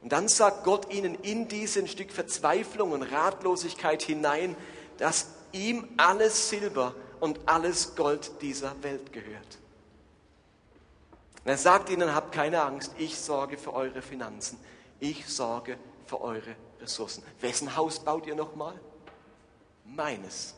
Und 0.00 0.10
dann 0.10 0.26
sagt 0.26 0.64
Gott 0.64 0.90
ihnen 0.90 1.16
in 1.16 1.48
diesen 1.48 1.86
Stück 1.86 2.12
Verzweiflung 2.12 2.92
und 2.92 3.02
Ratlosigkeit 3.02 4.00
hinein, 4.00 4.56
dass 4.96 5.26
ihm 5.52 5.86
alles 5.98 6.48
Silber 6.48 6.94
und 7.20 7.40
alles 7.44 7.94
Gold 7.94 8.40
dieser 8.40 8.72
Welt 8.82 9.12
gehört. 9.12 9.58
Und 11.44 11.50
er 11.50 11.58
sagt 11.58 11.90
ihnen, 11.90 12.14
habt 12.14 12.32
keine 12.32 12.62
Angst, 12.62 12.94
ich 12.98 13.18
sorge 13.18 13.58
für 13.58 13.72
eure 13.72 14.02
Finanzen 14.02 14.58
ich 15.02 15.28
sorge 15.28 15.78
für 16.06 16.20
eure 16.20 16.54
Ressourcen. 16.80 17.24
Wessen 17.40 17.76
Haus 17.76 17.98
baut 17.98 18.24
ihr 18.26 18.36
nochmal? 18.36 18.78
Meines. 19.84 20.54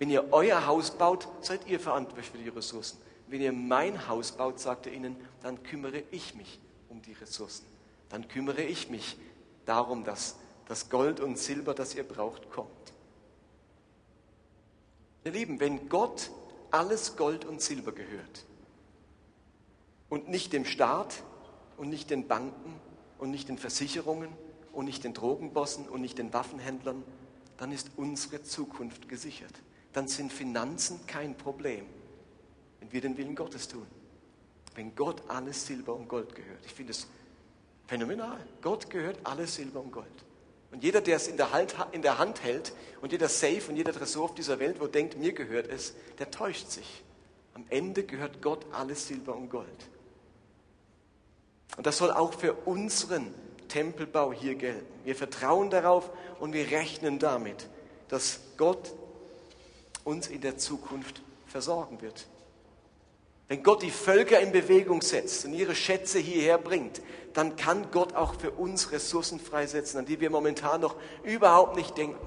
Wenn 0.00 0.10
ihr 0.10 0.32
euer 0.32 0.66
Haus 0.66 0.90
baut, 0.90 1.28
seid 1.42 1.68
ihr 1.68 1.78
verantwortlich 1.78 2.28
für 2.28 2.38
die 2.38 2.48
Ressourcen. 2.48 2.98
Wenn 3.28 3.40
ihr 3.40 3.52
mein 3.52 4.08
Haus 4.08 4.32
baut, 4.32 4.58
sagt 4.58 4.86
er 4.86 4.92
ihnen, 4.92 5.16
dann 5.42 5.62
kümmere 5.62 6.02
ich 6.10 6.34
mich 6.34 6.58
um 6.88 7.00
die 7.02 7.12
Ressourcen. 7.12 7.64
Dann 8.08 8.26
kümmere 8.26 8.62
ich 8.62 8.90
mich 8.90 9.16
darum, 9.64 10.02
dass 10.02 10.34
das 10.66 10.90
Gold 10.90 11.20
und 11.20 11.38
Silber, 11.38 11.72
das 11.72 11.94
ihr 11.94 12.02
braucht, 12.02 12.50
kommt. 12.50 12.68
Ihr 15.22 15.30
Lieben, 15.30 15.60
wenn 15.60 15.88
Gott 15.88 16.32
alles 16.72 17.16
Gold 17.16 17.44
und 17.44 17.62
Silber 17.62 17.92
gehört 17.92 18.44
und 20.10 20.28
nicht 20.28 20.52
dem 20.52 20.66
Staat, 20.66 21.22
und 21.80 21.88
nicht 21.88 22.10
den 22.10 22.28
Banken 22.28 22.78
und 23.16 23.30
nicht 23.30 23.48
den 23.48 23.56
Versicherungen 23.56 24.28
und 24.72 24.84
nicht 24.84 25.02
den 25.02 25.14
Drogenbossen 25.14 25.88
und 25.88 26.02
nicht 26.02 26.18
den 26.18 26.34
Waffenhändlern, 26.34 27.02
dann 27.56 27.72
ist 27.72 27.92
unsere 27.96 28.42
Zukunft 28.42 29.08
gesichert. 29.08 29.54
Dann 29.94 30.06
sind 30.06 30.30
Finanzen 30.30 31.00
kein 31.06 31.34
Problem, 31.34 31.86
wenn 32.80 32.92
wir 32.92 33.00
den 33.00 33.16
Willen 33.16 33.34
Gottes 33.34 33.66
tun. 33.66 33.86
Wenn 34.74 34.94
Gott 34.94 35.22
alles 35.28 35.66
Silber 35.66 35.96
und 35.96 36.06
Gold 36.06 36.34
gehört. 36.34 36.66
Ich 36.66 36.74
finde 36.74 36.90
es 36.90 37.06
phänomenal. 37.86 38.46
Gott 38.60 38.90
gehört 38.90 39.18
alles 39.24 39.54
Silber 39.54 39.80
und 39.80 39.90
Gold. 39.90 40.06
Und 40.70 40.84
jeder, 40.84 41.00
der 41.00 41.16
es 41.16 41.28
in 41.28 41.38
der, 41.38 41.50
Hand, 41.50 42.42
hält 42.42 42.74
und 43.00 43.10
jeder 43.10 43.30
Safe 43.30 43.62
und 43.70 43.76
jeder 43.76 43.94
Tresor 43.94 44.24
auf 44.24 44.34
dieser 44.34 44.58
Welt, 44.58 44.80
wo 44.80 44.86
denkt, 44.86 45.16
mir 45.16 45.32
gehört 45.32 45.66
es, 45.66 45.94
der 46.18 46.30
täuscht 46.30 46.68
sich. 46.68 47.02
Am 47.54 47.64
Ende 47.70 48.04
gehört 48.04 48.42
Gott 48.42 48.66
alles 48.70 49.08
Silber 49.08 49.34
und 49.34 49.48
Gold. 49.48 49.88
Und 51.80 51.86
das 51.86 51.96
soll 51.96 52.10
auch 52.10 52.34
für 52.34 52.52
unseren 52.66 53.34
Tempelbau 53.68 54.34
hier 54.34 54.54
gelten. 54.54 54.84
Wir 55.06 55.16
vertrauen 55.16 55.70
darauf 55.70 56.10
und 56.38 56.52
wir 56.52 56.70
rechnen 56.70 57.18
damit, 57.18 57.70
dass 58.08 58.40
Gott 58.58 58.92
uns 60.04 60.26
in 60.26 60.42
der 60.42 60.58
Zukunft 60.58 61.22
versorgen 61.46 62.02
wird. 62.02 62.26
Wenn 63.48 63.62
Gott 63.62 63.80
die 63.80 63.90
Völker 63.90 64.40
in 64.40 64.52
Bewegung 64.52 65.00
setzt 65.00 65.46
und 65.46 65.54
ihre 65.54 65.74
Schätze 65.74 66.18
hierher 66.18 66.58
bringt, 66.58 67.00
dann 67.32 67.56
kann 67.56 67.90
Gott 67.90 68.14
auch 68.14 68.34
für 68.34 68.50
uns 68.50 68.92
Ressourcen 68.92 69.40
freisetzen, 69.40 70.00
an 70.00 70.04
die 70.04 70.20
wir 70.20 70.28
momentan 70.28 70.82
noch 70.82 70.96
überhaupt 71.22 71.76
nicht 71.76 71.96
denken. 71.96 72.26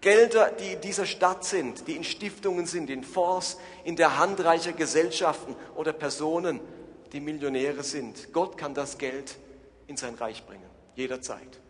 Gelder, 0.00 0.50
die 0.50 0.72
in 0.72 0.80
dieser 0.80 1.04
Stadt 1.04 1.44
sind, 1.44 1.88
die 1.88 1.96
in 1.96 2.04
Stiftungen 2.04 2.64
sind, 2.64 2.88
in 2.88 3.04
Fonds, 3.04 3.58
in 3.84 3.96
der 3.96 4.18
Hand 4.18 4.42
reicher 4.42 4.72
Gesellschaften 4.72 5.54
oder 5.74 5.92
Personen, 5.92 6.62
die 7.12 7.20
Millionäre 7.20 7.82
sind. 7.82 8.32
Gott 8.32 8.58
kann 8.58 8.74
das 8.74 8.98
Geld 8.98 9.36
in 9.86 9.96
sein 9.96 10.14
Reich 10.14 10.44
bringen, 10.46 10.68
jederzeit. 10.94 11.60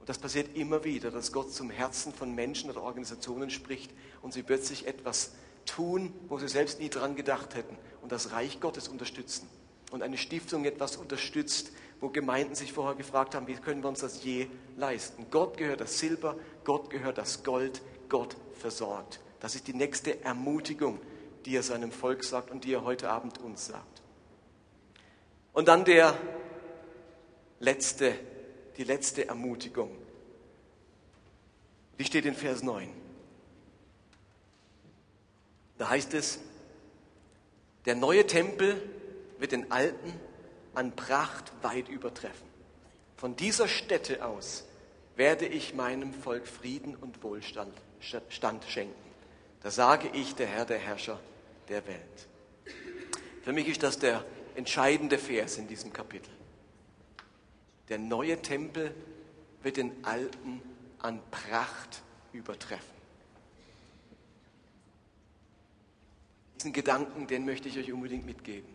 Und 0.00 0.08
das 0.08 0.18
passiert 0.18 0.56
immer 0.56 0.82
wieder, 0.84 1.10
dass 1.10 1.32
Gott 1.32 1.52
zum 1.52 1.70
Herzen 1.70 2.12
von 2.12 2.34
Menschen 2.34 2.70
oder 2.70 2.82
Organisationen 2.82 3.50
spricht 3.50 3.92
und 4.20 4.32
sie 4.32 4.42
plötzlich 4.42 4.86
etwas 4.86 5.32
tun, 5.64 6.12
wo 6.28 6.38
sie 6.38 6.48
selbst 6.48 6.80
nie 6.80 6.88
dran 6.88 7.14
gedacht 7.14 7.54
hätten 7.54 7.76
und 8.00 8.10
das 8.10 8.32
Reich 8.32 8.58
Gottes 8.58 8.88
unterstützen. 8.88 9.48
Und 9.92 10.02
eine 10.02 10.18
Stiftung 10.18 10.64
etwas 10.64 10.96
unterstützt, 10.96 11.70
wo 12.00 12.08
Gemeinden 12.08 12.56
sich 12.56 12.72
vorher 12.72 12.96
gefragt 12.96 13.36
haben, 13.36 13.46
wie 13.46 13.54
können 13.54 13.82
wir 13.82 13.88
uns 13.88 14.00
das 14.00 14.24
je 14.24 14.48
leisten. 14.76 15.26
Gott 15.30 15.56
gehört 15.56 15.80
das 15.80 16.00
Silber, 16.00 16.36
Gott 16.64 16.90
gehört 16.90 17.18
das 17.18 17.44
Gold, 17.44 17.80
Gott 18.08 18.36
versorgt. 18.58 19.20
Das 19.38 19.54
ist 19.54 19.68
die 19.68 19.74
nächste 19.74 20.24
Ermutigung, 20.24 20.98
die 21.44 21.54
er 21.54 21.62
seinem 21.62 21.92
Volk 21.92 22.24
sagt 22.24 22.50
und 22.50 22.64
die 22.64 22.72
er 22.72 22.84
heute 22.84 23.08
Abend 23.08 23.38
uns 23.38 23.66
sagt. 23.66 24.01
Und 25.52 25.68
dann 25.68 25.84
der 25.84 26.16
letzte, 27.60 28.14
die 28.76 28.84
letzte 28.84 29.28
Ermutigung. 29.28 29.96
Die 31.98 32.04
steht 32.04 32.24
in 32.24 32.34
Vers 32.34 32.62
9. 32.62 32.88
Da 35.78 35.90
heißt 35.90 36.14
es, 36.14 36.38
der 37.84 37.94
neue 37.94 38.26
Tempel 38.26 38.80
wird 39.38 39.52
den 39.52 39.70
alten 39.70 40.12
an 40.74 40.94
Pracht 40.96 41.52
weit 41.62 41.88
übertreffen. 41.88 42.48
Von 43.16 43.36
dieser 43.36 43.68
Stätte 43.68 44.24
aus 44.24 44.64
werde 45.16 45.46
ich 45.46 45.74
meinem 45.74 46.14
Volk 46.14 46.46
Frieden 46.46 46.96
und 46.96 47.22
Wohlstand 47.22 47.74
Stand 48.00 48.64
schenken. 48.64 48.94
Da 49.62 49.70
sage 49.70 50.08
ich, 50.12 50.34
der 50.34 50.48
Herr, 50.48 50.64
der 50.64 50.78
Herrscher 50.78 51.20
der 51.68 51.86
Welt. 51.86 52.28
Für 53.42 53.52
mich 53.52 53.68
ist 53.68 53.82
das 53.82 53.98
der 53.98 54.24
entscheidende 54.56 55.18
Vers 55.18 55.58
in 55.58 55.68
diesem 55.68 55.92
Kapitel. 55.92 56.30
Der 57.88 57.98
neue 57.98 58.40
Tempel 58.40 58.94
wird 59.62 59.76
den 59.76 60.04
alten 60.04 60.62
an 60.98 61.20
Pracht 61.30 62.02
übertreffen. 62.32 62.92
Diesen 66.56 66.72
Gedanken, 66.72 67.26
den 67.26 67.44
möchte 67.44 67.68
ich 67.68 67.78
euch 67.78 67.92
unbedingt 67.92 68.24
mitgeben. 68.24 68.72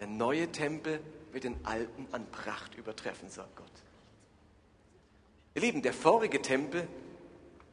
Der 0.00 0.08
neue 0.08 0.50
Tempel 0.50 1.00
wird 1.32 1.44
den 1.44 1.64
alten 1.64 2.06
an 2.12 2.30
Pracht 2.30 2.74
übertreffen, 2.74 3.30
sagt 3.30 3.54
Gott. 3.56 3.70
Ihr 5.54 5.62
Lieben, 5.62 5.82
der 5.82 5.94
vorige 5.94 6.42
Tempel, 6.42 6.88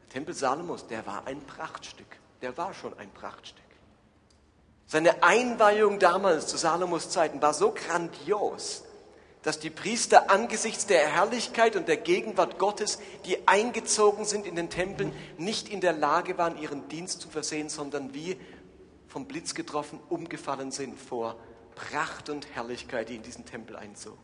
der 0.03 0.09
Tempel 0.09 0.35
Salomos, 0.35 0.87
der 0.87 1.05
war 1.07 1.25
ein 1.25 1.41
Prachtstück. 1.41 2.19
Der 2.41 2.55
war 2.57 2.73
schon 2.73 2.97
ein 2.99 3.11
Prachtstück. 3.11 3.63
Seine 4.91 5.23
Einweihung 5.23 5.97
damals 5.99 6.47
zu 6.47 6.57
Salomos 6.57 7.09
Zeiten 7.09 7.41
war 7.41 7.53
so 7.53 7.71
grandios, 7.71 8.83
dass 9.41 9.57
die 9.57 9.69
Priester 9.69 10.29
angesichts 10.29 10.85
der 10.85 11.07
Herrlichkeit 11.07 11.77
und 11.77 11.87
der 11.87 11.95
Gegenwart 11.95 12.59
Gottes, 12.59 12.99
die 13.25 13.47
eingezogen 13.47 14.25
sind 14.25 14.45
in 14.45 14.57
den 14.57 14.69
Tempeln, 14.69 15.13
nicht 15.37 15.69
in 15.69 15.79
der 15.79 15.93
Lage 15.93 16.37
waren, 16.37 16.61
ihren 16.61 16.89
Dienst 16.89 17.21
zu 17.21 17.29
versehen, 17.29 17.69
sondern 17.69 18.13
wie 18.13 18.35
vom 19.07 19.27
Blitz 19.27 19.55
getroffen 19.55 20.01
umgefallen 20.09 20.71
sind 20.71 20.99
vor 20.99 21.37
Pracht 21.73 22.29
und 22.29 22.53
Herrlichkeit, 22.53 23.07
die 23.07 23.15
in 23.15 23.23
diesen 23.23 23.45
Tempel 23.45 23.77
einzog. 23.77 24.19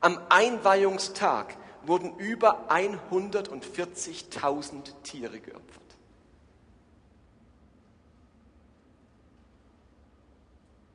Am 0.00 0.18
Einweihungstag 0.30 1.54
wurden 1.84 2.16
über 2.16 2.70
140.000 2.70 5.02
Tiere 5.02 5.40
geopfert. 5.40 5.89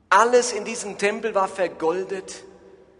Alles 0.09 0.53
in 0.53 0.65
diesem 0.65 0.97
Tempel 0.97 1.35
war 1.35 1.47
vergoldet 1.47 2.43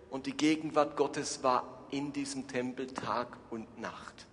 und 0.10 0.26
die 0.26 0.36
Gegenwart 0.36 0.98
Gottes 0.98 1.44
war 1.44 1.86
in 1.92 2.12
diesem 2.14 2.48
Tempel 2.48 2.88
Tag 2.88 3.38
und 3.50 3.80
Nacht. 3.80 4.26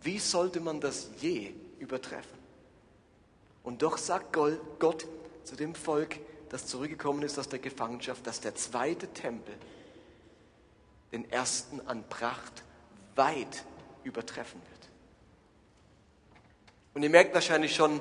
Wie 0.00 0.18
sollte 0.18 0.60
man 0.60 0.80
das 0.80 1.10
je 1.20 1.52
übertreffen? 1.78 2.38
Und 3.62 3.82
doch 3.82 3.98
sagt 3.98 4.32
Gott 4.32 5.06
zu 5.44 5.56
dem 5.56 5.74
Volk, 5.74 6.18
das 6.48 6.66
zurückgekommen 6.66 7.22
ist 7.22 7.38
aus 7.38 7.48
der 7.48 7.58
Gefangenschaft, 7.58 8.26
dass 8.26 8.40
der 8.40 8.54
zweite 8.54 9.08
Tempel 9.08 9.54
den 11.12 11.30
ersten 11.30 11.80
an 11.86 12.04
Pracht 12.08 12.64
weit 13.14 13.64
übertreffen 14.04 14.60
wird. 14.60 14.88
Und 16.94 17.02
ihr 17.02 17.10
merkt 17.10 17.34
wahrscheinlich 17.34 17.74
schon, 17.74 18.00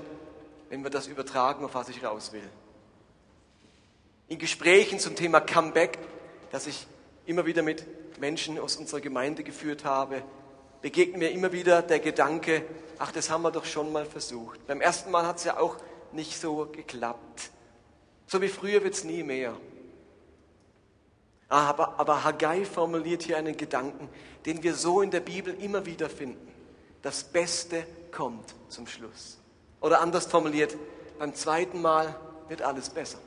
wenn 0.69 0.83
wir 0.83 0.89
das 0.89 1.07
übertragen, 1.07 1.65
auf 1.65 1.75
was 1.75 1.89
ich 1.89 2.03
raus 2.03 2.31
will. 2.31 2.49
In 4.27 4.39
Gesprächen 4.39 4.99
zum 4.99 5.15
Thema 5.15 5.39
Comeback 5.39 5.97
das 6.51 6.67
ich 6.67 6.87
immer 7.25 7.45
wieder 7.45 7.61
mit 7.61 7.85
Menschen 8.19 8.59
aus 8.59 8.77
unserer 8.77 9.01
Gemeinde 9.01 9.43
geführt 9.43 9.85
habe, 9.85 10.23
begegnet 10.81 11.17
mir 11.17 11.31
immer 11.31 11.51
wieder 11.51 11.81
der 11.81 11.99
Gedanke, 11.99 12.63
ach, 12.99 13.11
das 13.11 13.29
haben 13.29 13.41
wir 13.43 13.51
doch 13.51 13.65
schon 13.65 13.91
mal 13.91 14.05
versucht. 14.05 14.65
Beim 14.67 14.81
ersten 14.81 15.11
Mal 15.11 15.25
hat 15.25 15.37
es 15.37 15.43
ja 15.43 15.59
auch 15.59 15.77
nicht 16.11 16.39
so 16.39 16.65
geklappt. 16.65 17.51
So 18.27 18.41
wie 18.41 18.47
früher 18.47 18.83
wird 18.83 18.93
es 18.93 19.03
nie 19.03 19.23
mehr. 19.23 19.55
Aber, 21.49 21.99
aber 21.99 22.23
Haggai 22.23 22.65
formuliert 22.65 23.23
hier 23.23 23.37
einen 23.37 23.55
Gedanken, 23.55 24.09
den 24.45 24.63
wir 24.63 24.73
so 24.73 25.01
in 25.01 25.11
der 25.11 25.21
Bibel 25.21 25.55
immer 25.61 25.85
wieder 25.85 26.09
finden. 26.09 26.51
Das 27.01 27.23
Beste 27.23 27.85
kommt 28.11 28.53
zum 28.67 28.85
Schluss. 28.87 29.37
Oder 29.79 30.01
anders 30.01 30.25
formuliert, 30.25 30.75
beim 31.19 31.33
zweiten 31.33 31.81
Mal 31.81 32.19
wird 32.49 32.61
alles 32.61 32.89
besser. 32.89 33.19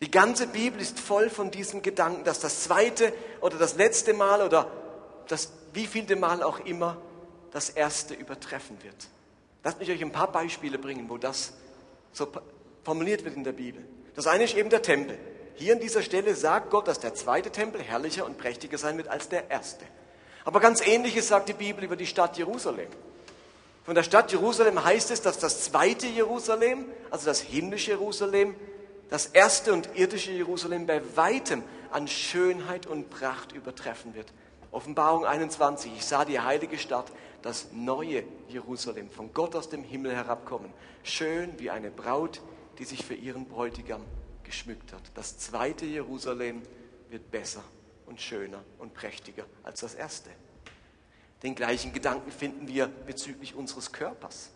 Die 0.00 0.10
ganze 0.10 0.46
Bibel 0.46 0.80
ist 0.80 0.98
voll 0.98 1.30
von 1.30 1.50
diesem 1.50 1.82
Gedanken, 1.82 2.24
dass 2.24 2.40
das 2.40 2.64
zweite 2.64 3.12
oder 3.40 3.58
das 3.58 3.76
letzte 3.76 4.12
Mal 4.12 4.42
oder 4.42 4.70
das 5.28 5.52
wievielte 5.72 6.16
Mal 6.16 6.42
auch 6.42 6.60
immer 6.60 6.98
das 7.52 7.70
erste 7.70 8.14
übertreffen 8.14 8.82
wird. 8.82 9.08
Lasst 9.62 9.78
mich 9.78 9.90
euch 9.90 10.02
ein 10.02 10.12
paar 10.12 10.30
Beispiele 10.30 10.78
bringen, 10.78 11.08
wo 11.08 11.16
das 11.16 11.54
so 12.12 12.28
formuliert 12.84 13.24
wird 13.24 13.36
in 13.36 13.44
der 13.44 13.52
Bibel. 13.52 13.82
Das 14.14 14.26
eine 14.26 14.44
ist 14.44 14.56
eben 14.56 14.68
der 14.70 14.82
Tempel. 14.82 15.18
Hier 15.54 15.74
an 15.74 15.80
dieser 15.80 16.02
Stelle 16.02 16.34
sagt 16.34 16.70
Gott, 16.70 16.88
dass 16.88 17.00
der 17.00 17.14
zweite 17.14 17.50
Tempel 17.50 17.80
herrlicher 17.80 18.26
und 18.26 18.38
prächtiger 18.38 18.76
sein 18.76 18.96
wird 18.96 19.08
als 19.08 19.28
der 19.28 19.50
erste. 19.50 19.84
Aber 20.44 20.60
ganz 20.60 20.86
ähnliches 20.86 21.28
sagt 21.28 21.48
die 21.48 21.54
Bibel 21.54 21.84
über 21.84 21.96
die 21.96 22.06
Stadt 22.06 22.36
Jerusalem. 22.36 22.88
Von 23.84 23.94
der 23.94 24.02
Stadt 24.02 24.32
Jerusalem 24.32 24.82
heißt 24.82 25.10
es, 25.10 25.22
dass 25.22 25.38
das 25.38 25.64
zweite 25.64 26.06
Jerusalem, 26.06 26.86
also 27.10 27.26
das 27.26 27.40
himmlische 27.40 27.92
Jerusalem, 27.92 28.54
das 29.10 29.26
erste 29.26 29.72
und 29.72 29.88
irdische 29.94 30.32
Jerusalem 30.32 30.86
bei 30.86 31.00
weitem 31.16 31.62
an 31.90 32.08
Schönheit 32.08 32.86
und 32.86 33.10
Pracht 33.10 33.52
übertreffen 33.52 34.14
wird. 34.14 34.32
Offenbarung 34.70 35.24
21, 35.24 35.92
ich 35.94 36.04
sah 36.04 36.24
die 36.24 36.40
heilige 36.40 36.78
Stadt, 36.78 37.12
das 37.42 37.68
neue 37.72 38.24
Jerusalem, 38.48 39.10
von 39.10 39.32
Gott 39.32 39.54
aus 39.54 39.68
dem 39.68 39.84
Himmel 39.84 40.14
herabkommen, 40.14 40.72
schön 41.04 41.58
wie 41.58 41.70
eine 41.70 41.90
Braut, 41.90 42.40
die 42.78 42.84
sich 42.84 43.04
für 43.04 43.14
ihren 43.14 43.46
Bräutigam 43.46 44.02
geschmückt 44.42 44.92
hat. 44.92 45.02
Das 45.14 45.38
zweite 45.38 45.86
Jerusalem 45.86 46.62
wird 47.08 47.30
besser 47.30 47.62
und 48.06 48.20
schöner 48.20 48.64
und 48.78 48.94
prächtiger 48.94 49.44
als 49.62 49.80
das 49.80 49.94
erste. 49.94 50.30
Den 51.42 51.54
gleichen 51.54 51.92
Gedanken 51.92 52.32
finden 52.32 52.66
wir 52.66 52.86
bezüglich 52.86 53.54
unseres 53.54 53.92
Körpers. 53.92 54.50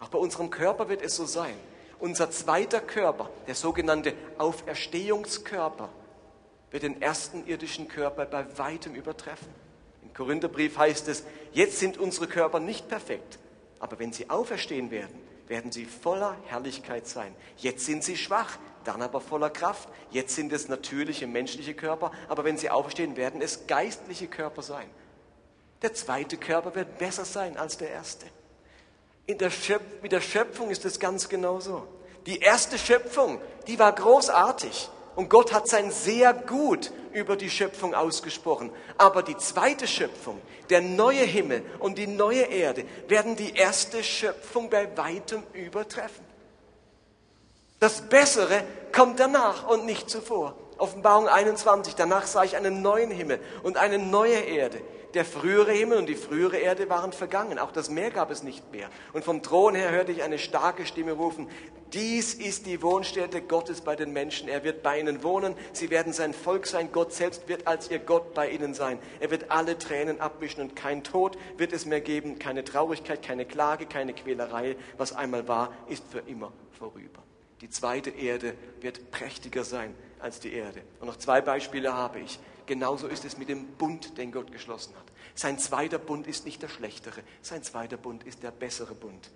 Auch 0.00 0.08
bei 0.08 0.18
unserem 0.18 0.50
Körper 0.50 0.88
wird 0.88 1.02
es 1.02 1.14
so 1.14 1.26
sein. 1.26 1.54
Unser 1.98 2.30
zweiter 2.30 2.80
Körper, 2.80 3.30
der 3.46 3.54
sogenannte 3.54 4.14
Auferstehungskörper, 4.38 5.88
wird 6.70 6.82
den 6.82 7.00
ersten 7.00 7.46
irdischen 7.46 7.88
Körper 7.88 8.26
bei 8.26 8.46
weitem 8.58 8.94
übertreffen. 8.94 9.48
Im 10.02 10.12
Korintherbrief 10.12 10.76
heißt 10.76 11.08
es, 11.08 11.24
jetzt 11.52 11.78
sind 11.78 11.98
unsere 11.98 12.26
Körper 12.26 12.58
nicht 12.60 12.88
perfekt, 12.88 13.38
aber 13.78 13.98
wenn 13.98 14.12
sie 14.12 14.28
auferstehen 14.28 14.90
werden, 14.90 15.14
werden 15.46 15.72
sie 15.72 15.84
voller 15.84 16.36
Herrlichkeit 16.46 17.06
sein. 17.06 17.34
Jetzt 17.56 17.84
sind 17.84 18.02
sie 18.02 18.16
schwach, 18.16 18.58
dann 18.84 19.02
aber 19.02 19.20
voller 19.20 19.50
Kraft. 19.50 19.88
Jetzt 20.10 20.34
sind 20.34 20.52
es 20.52 20.68
natürliche 20.68 21.26
menschliche 21.26 21.74
Körper, 21.74 22.12
aber 22.28 22.44
wenn 22.44 22.56
sie 22.56 22.70
auferstehen, 22.70 23.16
werden 23.16 23.42
es 23.42 23.66
geistliche 23.66 24.26
Körper 24.26 24.62
sein. 24.62 24.88
Der 25.82 25.94
zweite 25.94 26.36
Körper 26.38 26.74
wird 26.74 26.98
besser 26.98 27.24
sein 27.24 27.56
als 27.56 27.76
der 27.76 27.90
erste. 27.90 28.26
In 29.26 29.38
der 29.38 29.50
mit 30.02 30.12
der 30.12 30.20
Schöpfung 30.20 30.70
ist 30.70 30.84
es 30.84 30.98
ganz 30.98 31.28
genauso. 31.28 31.86
Die 32.26 32.40
erste 32.40 32.78
Schöpfung, 32.78 33.40
die 33.66 33.78
war 33.78 33.92
großartig. 33.92 34.90
Und 35.16 35.30
Gott 35.30 35.52
hat 35.52 35.68
sein 35.68 35.90
sehr 35.90 36.34
gut 36.34 36.90
über 37.12 37.36
die 37.36 37.48
Schöpfung 37.48 37.94
ausgesprochen. 37.94 38.70
Aber 38.98 39.22
die 39.22 39.36
zweite 39.36 39.86
Schöpfung, 39.86 40.40
der 40.70 40.80
neue 40.80 41.22
Himmel 41.22 41.62
und 41.78 41.98
die 41.98 42.06
neue 42.06 42.42
Erde, 42.42 42.84
werden 43.08 43.36
die 43.36 43.54
erste 43.54 44.02
Schöpfung 44.02 44.70
bei 44.70 44.88
weitem 44.96 45.42
übertreffen. 45.52 46.24
Das 47.78 48.02
Bessere 48.08 48.64
kommt 48.92 49.20
danach 49.20 49.68
und 49.68 49.86
nicht 49.86 50.10
zuvor. 50.10 50.56
Offenbarung 50.78 51.28
21, 51.28 51.94
danach 51.94 52.26
sah 52.26 52.42
ich 52.42 52.56
einen 52.56 52.82
neuen 52.82 53.10
Himmel 53.10 53.38
und 53.62 53.76
eine 53.76 53.98
neue 53.98 54.40
Erde. 54.40 54.80
Der 55.14 55.24
frühere 55.24 55.72
Himmel 55.72 55.98
und 55.98 56.08
die 56.08 56.16
frühere 56.16 56.56
Erde 56.56 56.90
waren 56.90 57.12
vergangen. 57.12 57.58
Auch 57.60 57.70
das 57.70 57.88
Meer 57.88 58.10
gab 58.10 58.30
es 58.30 58.42
nicht 58.42 58.72
mehr. 58.72 58.90
Und 59.12 59.24
vom 59.24 59.42
Thron 59.42 59.76
her 59.76 59.92
hörte 59.92 60.10
ich 60.10 60.22
eine 60.24 60.38
starke 60.38 60.86
Stimme 60.86 61.12
rufen, 61.12 61.48
dies 61.94 62.34
ist 62.34 62.66
die 62.66 62.82
Wohnstätte 62.82 63.40
Gottes 63.40 63.80
bei 63.80 63.94
den 63.94 64.12
Menschen. 64.12 64.48
Er 64.48 64.64
wird 64.64 64.82
bei 64.82 64.98
ihnen 64.98 65.22
wohnen. 65.22 65.54
Sie 65.72 65.90
werden 65.90 66.12
sein 66.12 66.34
Volk 66.34 66.66
sein. 66.66 66.90
Gott 66.90 67.12
selbst 67.12 67.48
wird 67.48 67.68
als 67.68 67.88
ihr 67.88 68.00
Gott 68.00 68.34
bei 68.34 68.50
ihnen 68.50 68.74
sein. 68.74 68.98
Er 69.20 69.30
wird 69.30 69.52
alle 69.52 69.78
Tränen 69.78 70.20
abwischen 70.20 70.60
und 70.60 70.74
kein 70.74 71.04
Tod 71.04 71.38
wird 71.56 71.72
es 71.72 71.86
mehr 71.86 72.00
geben. 72.00 72.40
Keine 72.40 72.64
Traurigkeit, 72.64 73.22
keine 73.22 73.44
Klage, 73.44 73.86
keine 73.86 74.12
Quälerei. 74.12 74.74
Was 74.98 75.12
einmal 75.12 75.46
war, 75.46 75.72
ist 75.88 76.02
für 76.10 76.18
immer 76.18 76.52
vorüber. 76.72 77.22
Die 77.60 77.70
zweite 77.70 78.10
Erde 78.10 78.54
wird 78.80 79.12
prächtiger 79.12 79.62
sein 79.62 79.94
als 80.18 80.40
die 80.40 80.52
Erde. 80.52 80.82
Und 80.98 81.06
noch 81.06 81.16
zwei 81.16 81.40
Beispiele 81.40 81.92
habe 81.94 82.18
ich. 82.18 82.40
Genauso 82.66 83.08
ist 83.08 83.24
es 83.24 83.36
mit 83.36 83.48
dem 83.48 83.66
Bund, 83.76 84.16
den 84.16 84.32
Gott 84.32 84.50
geschlossen 84.50 84.94
hat. 84.96 85.04
Sein 85.34 85.58
zweiter 85.58 85.98
Bund 85.98 86.26
ist 86.26 86.46
nicht 86.46 86.62
der 86.62 86.68
schlechtere, 86.68 87.22
sein 87.42 87.62
zweiter 87.62 87.96
Bund 87.96 88.24
ist 88.24 88.42
der 88.42 88.50
bessere 88.50 88.94
Bund. 88.94 89.30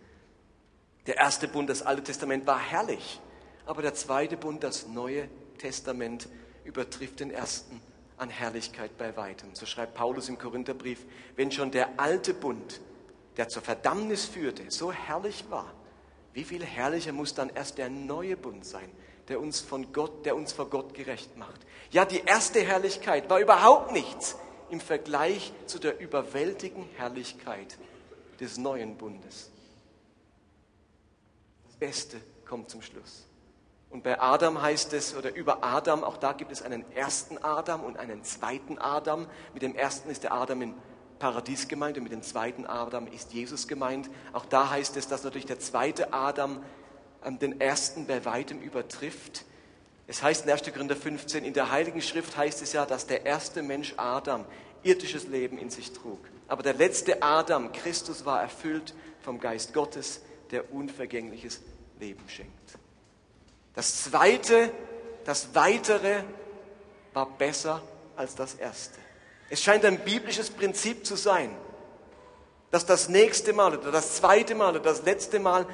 Der 1.06 1.16
erste 1.16 1.48
Bund, 1.48 1.68
das 1.68 1.82
Alte 1.82 2.02
Testament, 2.02 2.46
war 2.46 2.58
herrlich, 2.58 3.20
aber 3.66 3.82
der 3.82 3.94
zweite 3.94 4.36
Bund, 4.36 4.62
das 4.62 4.86
Neue 4.86 5.28
Testament, 5.58 6.28
übertrifft 6.64 7.20
den 7.20 7.30
ersten 7.30 7.80
an 8.18 8.30
Herrlichkeit 8.30 8.96
bei 8.98 9.16
weitem. 9.16 9.54
So 9.54 9.64
schreibt 9.66 9.94
Paulus 9.94 10.28
im 10.28 10.38
Korintherbrief, 10.38 11.04
wenn 11.36 11.50
schon 11.50 11.70
der 11.70 11.98
alte 11.98 12.34
Bund, 12.34 12.80
der 13.36 13.48
zur 13.48 13.62
Verdammnis 13.62 14.24
führte, 14.26 14.70
so 14.70 14.92
herrlich 14.92 15.44
war, 15.50 15.72
wie 16.32 16.44
viel 16.44 16.64
herrlicher 16.64 17.12
muss 17.12 17.34
dann 17.34 17.50
erst 17.50 17.78
der 17.78 17.88
neue 17.88 18.36
Bund 18.36 18.64
sein, 18.64 18.90
der 19.28 19.40
uns 19.40 19.60
von 19.60 19.92
Gott, 19.92 20.26
der 20.26 20.36
uns 20.36 20.52
vor 20.52 20.68
Gott 20.68 20.94
gerecht 20.94 21.36
macht. 21.36 21.60
Ja, 21.90 22.04
die 22.04 22.20
erste 22.20 22.60
Herrlichkeit 22.60 23.30
war 23.30 23.38
überhaupt 23.38 23.92
nichts 23.92 24.36
im 24.70 24.80
Vergleich 24.80 25.52
zu 25.66 25.78
der 25.78 25.98
überwältigenden 26.00 26.90
Herrlichkeit 26.96 27.78
des 28.40 28.58
neuen 28.58 28.96
Bundes. 28.96 29.50
Das 31.66 31.76
Beste 31.76 32.20
kommt 32.46 32.70
zum 32.70 32.82
Schluss. 32.82 33.24
Und 33.90 34.02
bei 34.02 34.20
Adam 34.20 34.60
heißt 34.60 34.92
es, 34.92 35.16
oder 35.16 35.34
über 35.34 35.64
Adam, 35.64 36.04
auch 36.04 36.18
da 36.18 36.32
gibt 36.32 36.52
es 36.52 36.60
einen 36.60 36.84
ersten 36.92 37.38
Adam 37.38 37.82
und 37.82 37.96
einen 37.96 38.22
zweiten 38.22 38.78
Adam. 38.78 39.26
Mit 39.54 39.62
dem 39.62 39.74
ersten 39.74 40.10
ist 40.10 40.24
der 40.24 40.34
Adam 40.34 40.60
im 40.60 40.74
Paradies 41.18 41.68
gemeint 41.68 41.96
und 41.96 42.02
mit 42.02 42.12
dem 42.12 42.22
zweiten 42.22 42.66
Adam 42.66 43.06
ist 43.06 43.32
Jesus 43.32 43.66
gemeint. 43.66 44.10
Auch 44.34 44.44
da 44.44 44.68
heißt 44.68 44.96
es, 44.98 45.08
dass 45.08 45.24
natürlich 45.24 45.46
der 45.46 45.58
zweite 45.58 46.12
Adam 46.12 46.62
ähm, 47.24 47.38
den 47.38 47.60
ersten 47.60 48.06
bei 48.06 48.24
weitem 48.26 48.60
übertrifft. 48.60 49.46
Es 50.08 50.22
heißt 50.22 50.46
in 50.46 50.50
1. 50.50 50.62
Korinther 50.72 50.96
15, 50.96 51.44
in 51.44 51.52
der 51.52 51.70
Heiligen 51.70 52.00
Schrift 52.00 52.34
heißt 52.36 52.62
es 52.62 52.72
ja, 52.72 52.86
dass 52.86 53.06
der 53.06 53.26
erste 53.26 53.62
Mensch 53.62 53.92
Adam 53.98 54.46
irdisches 54.82 55.26
Leben 55.26 55.58
in 55.58 55.68
sich 55.68 55.92
trug. 55.92 56.18
Aber 56.48 56.62
der 56.62 56.72
letzte 56.72 57.22
Adam, 57.22 57.70
Christus, 57.72 58.24
war 58.24 58.40
erfüllt 58.40 58.94
vom 59.20 59.38
Geist 59.38 59.74
Gottes, 59.74 60.22
der 60.50 60.72
unvergängliches 60.72 61.60
Leben 62.00 62.24
schenkt. 62.26 62.78
Das 63.74 64.04
zweite, 64.04 64.72
das 65.24 65.54
weitere 65.54 66.22
war 67.12 67.28
besser 67.28 67.82
als 68.16 68.34
das 68.34 68.54
erste. 68.54 68.98
Es 69.50 69.62
scheint 69.62 69.84
ein 69.84 69.98
biblisches 69.98 70.48
Prinzip 70.48 71.04
zu 71.04 71.16
sein, 71.16 71.54
dass 72.70 72.86
das 72.86 73.10
nächste 73.10 73.52
Mal 73.52 73.76
oder 73.76 73.92
das 73.92 74.16
zweite 74.16 74.54
Mal 74.54 74.70
oder 74.70 74.80
das 74.80 75.02
letzte 75.02 75.38
Mal 75.38 75.66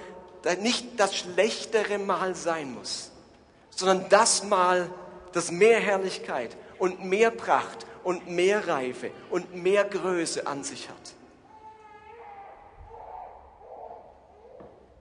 nicht 0.61 0.99
das 0.99 1.15
schlechtere 1.15 1.99
Mal 1.99 2.35
sein 2.35 2.75
muss, 2.75 3.13
sondern 3.77 4.09
das 4.09 4.45
Mal, 4.45 4.91
das 5.33 5.51
mehr 5.51 5.81
Herrlichkeit 5.81 6.57
und 6.79 7.05
mehr 7.05 7.31
Pracht 7.31 7.87
und 8.03 8.29
mehr 8.29 8.69
Reife 8.69 9.11
und 9.31 9.55
mehr 9.55 9.85
Größe 9.85 10.47
an 10.47 10.65
sich 10.65 10.89
hat. 10.89 11.15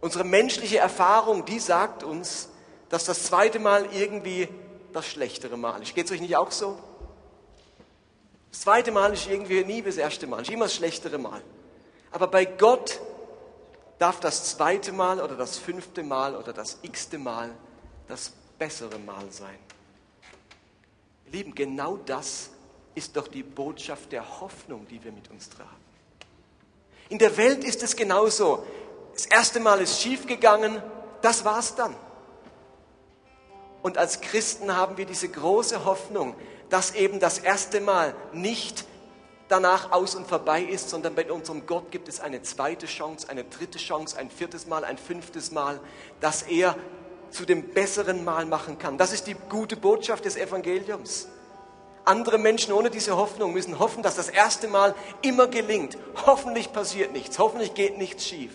Unsere 0.02 0.24
menschliche 0.24 0.80
Erfahrung, 0.80 1.46
die 1.46 1.60
sagt 1.60 2.04
uns, 2.04 2.50
dass 2.90 3.06
das 3.06 3.24
zweite 3.24 3.60
Mal 3.60 3.88
irgendwie 3.94 4.50
das 4.92 5.08
schlechtere 5.08 5.58
Mal 5.58 5.82
ist. 5.82 5.96
Geht 5.96 6.06
es 6.06 6.12
euch 6.12 6.22
nicht 6.22 6.36
auch 6.36 6.52
so? 6.52 6.78
Das 8.52 8.62
zweite 8.62 8.92
Mal 8.92 9.14
ist 9.14 9.28
irgendwie 9.28 9.64
nie 9.64 9.82
das 9.82 9.98
erste 9.98 10.28
Mal, 10.28 10.42
ist 10.42 10.52
immer 10.52 10.66
das 10.66 10.76
schlechtere 10.76 11.18
Mal. 11.18 11.42
Aber 12.12 12.28
bei 12.28 12.46
Gott 12.46 13.00
darf 13.98 14.20
das 14.20 14.52
zweite 14.52 14.92
Mal 14.92 15.20
oder 15.20 15.36
das 15.36 15.58
fünfte 15.58 16.04
Mal 16.04 16.36
oder 16.36 16.54
das 16.54 16.78
x-te 16.84 17.18
Mal 17.18 17.50
das 18.08 18.34
bessere 18.58 19.00
Mal 19.00 19.30
sein. 19.32 19.58
Lieben, 21.32 21.56
genau 21.56 21.98
das 21.98 22.50
ist 22.96 23.18
doch 23.18 23.28
die 23.28 23.44
Botschaft 23.44 24.12
der 24.12 24.40
Hoffnung, 24.40 24.88
die 24.88 25.04
wir 25.04 25.12
mit 25.12 25.30
uns 25.32 25.50
tragen. 25.50 25.70
In 27.10 27.18
der 27.18 27.36
Welt 27.38 27.64
ist 27.64 27.84
es 27.84 27.96
genauso. 27.96 28.66
Das 29.14 29.26
erste 29.26 29.60
Mal 29.60 29.82
ist 29.82 30.02
schiefgegangen, 30.02 30.82
das 31.22 31.46
war's 31.46 31.76
dann. 31.76 31.96
Und 33.82 33.98
als 33.98 34.22
Christen 34.22 34.76
haben 34.76 34.98
wir 34.98 35.06
diese 35.06 35.28
große 35.28 35.86
Hoffnung, 35.86 36.36
dass 36.70 36.96
eben 36.96 37.20
das 37.20 37.38
erste 37.38 37.82
Mal 37.82 38.16
nicht 38.32 38.86
danach 39.50 39.92
aus 39.92 40.16
und 40.16 40.26
vorbei 40.26 40.64
ist, 40.64 40.90
sondern 40.90 41.14
bei 41.16 41.32
unserem 41.32 41.66
Gott 41.66 41.92
gibt 41.92 42.08
es 42.08 42.20
eine 42.20 42.42
zweite 42.42 42.86
Chance, 42.88 43.30
eine 43.30 43.44
dritte 43.44 43.78
Chance, 43.78 44.18
ein 44.18 44.32
viertes 44.32 44.68
Mal, 44.68 44.84
ein 44.84 44.98
fünftes 44.98 45.52
Mal, 45.52 45.80
dass 46.22 46.44
er 46.44 46.76
zu 47.34 47.46
dem 47.46 47.70
besseren 47.74 48.24
Mal 48.24 48.46
machen 48.46 48.78
kann. 48.78 48.98
Das 48.98 49.12
ist 49.12 49.28
die 49.28 49.36
gute 49.50 49.76
Botschaft 49.76 50.26
des 50.26 50.38
Evangeliums. 50.38 51.28
Andere 52.06 52.38
Menschen 52.38 52.74
ohne 52.74 52.90
diese 52.90 53.18
Hoffnung 53.18 53.54
müssen 53.54 53.80
hoffen, 53.80 54.04
dass 54.04 54.16
das 54.16 54.30
erste 54.30 54.68
Mal 54.68 54.94
immer 55.22 55.48
gelingt. 55.48 55.98
Hoffentlich 56.26 56.72
passiert 56.72 57.14
nichts, 57.14 57.40
hoffentlich 57.40 57.74
geht 57.74 57.98
nichts 57.98 58.28
schief. 58.28 58.52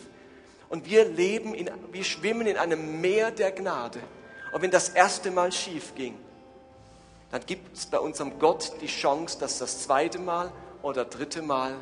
Und 0.68 0.86
wir 0.86 1.06
leben, 1.06 1.54
in, 1.54 1.70
wir 1.90 2.04
schwimmen 2.04 2.46
in 2.46 2.58
einem 2.58 3.00
Meer 3.00 3.30
der 3.30 3.52
Gnade. 3.52 4.00
Und 4.52 4.62
wenn 4.62 4.70
das 4.70 4.90
erste 4.90 5.30
Mal 5.30 5.50
schief 5.50 5.94
ging, 5.94 6.18
dann 7.30 7.44
gibt 7.44 7.76
es 7.76 7.86
bei 7.86 7.98
unserem 7.98 8.38
Gott 8.38 8.72
die 8.80 8.86
Chance, 8.86 9.38
dass 9.38 9.58
das 9.58 9.82
zweite 9.82 10.18
Mal 10.18 10.52
oder 10.82 11.04
dritte 11.04 11.42
Mal 11.42 11.74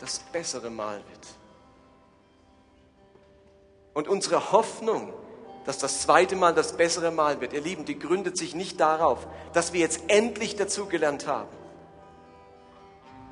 das 0.00 0.18
bessere 0.18 0.70
Mal 0.70 0.96
wird. 0.96 1.26
Und 3.94 4.08
unsere 4.08 4.52
Hoffnung 4.52 5.12
dass 5.64 5.78
das 5.78 6.02
zweite 6.02 6.36
Mal 6.36 6.54
das 6.54 6.76
bessere 6.76 7.10
Mal 7.10 7.40
wird. 7.40 7.52
Ihr 7.52 7.60
Lieben, 7.60 7.84
die 7.84 7.98
gründet 7.98 8.36
sich 8.36 8.54
nicht 8.54 8.80
darauf, 8.80 9.26
dass 9.52 9.72
wir 9.72 9.80
jetzt 9.80 10.02
endlich 10.08 10.56
dazugelernt 10.56 11.26
haben, 11.26 11.48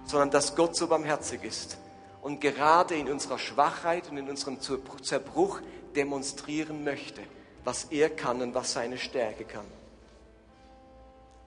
sondern 0.05 0.31
dass 0.31 0.55
Gott 0.57 0.77
so 0.77 0.87
barmherzig 0.87 1.45
ist 1.45 1.79
und 2.23 2.41
gerade 2.41 2.95
in 2.95 3.11
unserer 3.11 3.39
Schwachheit 3.39 4.09
und 4.11 4.17
in 4.17 4.29
unserem 4.29 4.59
Zerbruch 4.61 5.61
demonstrieren 5.97 6.85
möchte, 6.85 7.23
was 7.65 7.85
er 7.85 8.11
kann 8.11 8.43
und 8.43 8.55
was 8.55 8.73
seine 8.73 8.99
Stärke 8.99 9.45
kann. 9.45 9.67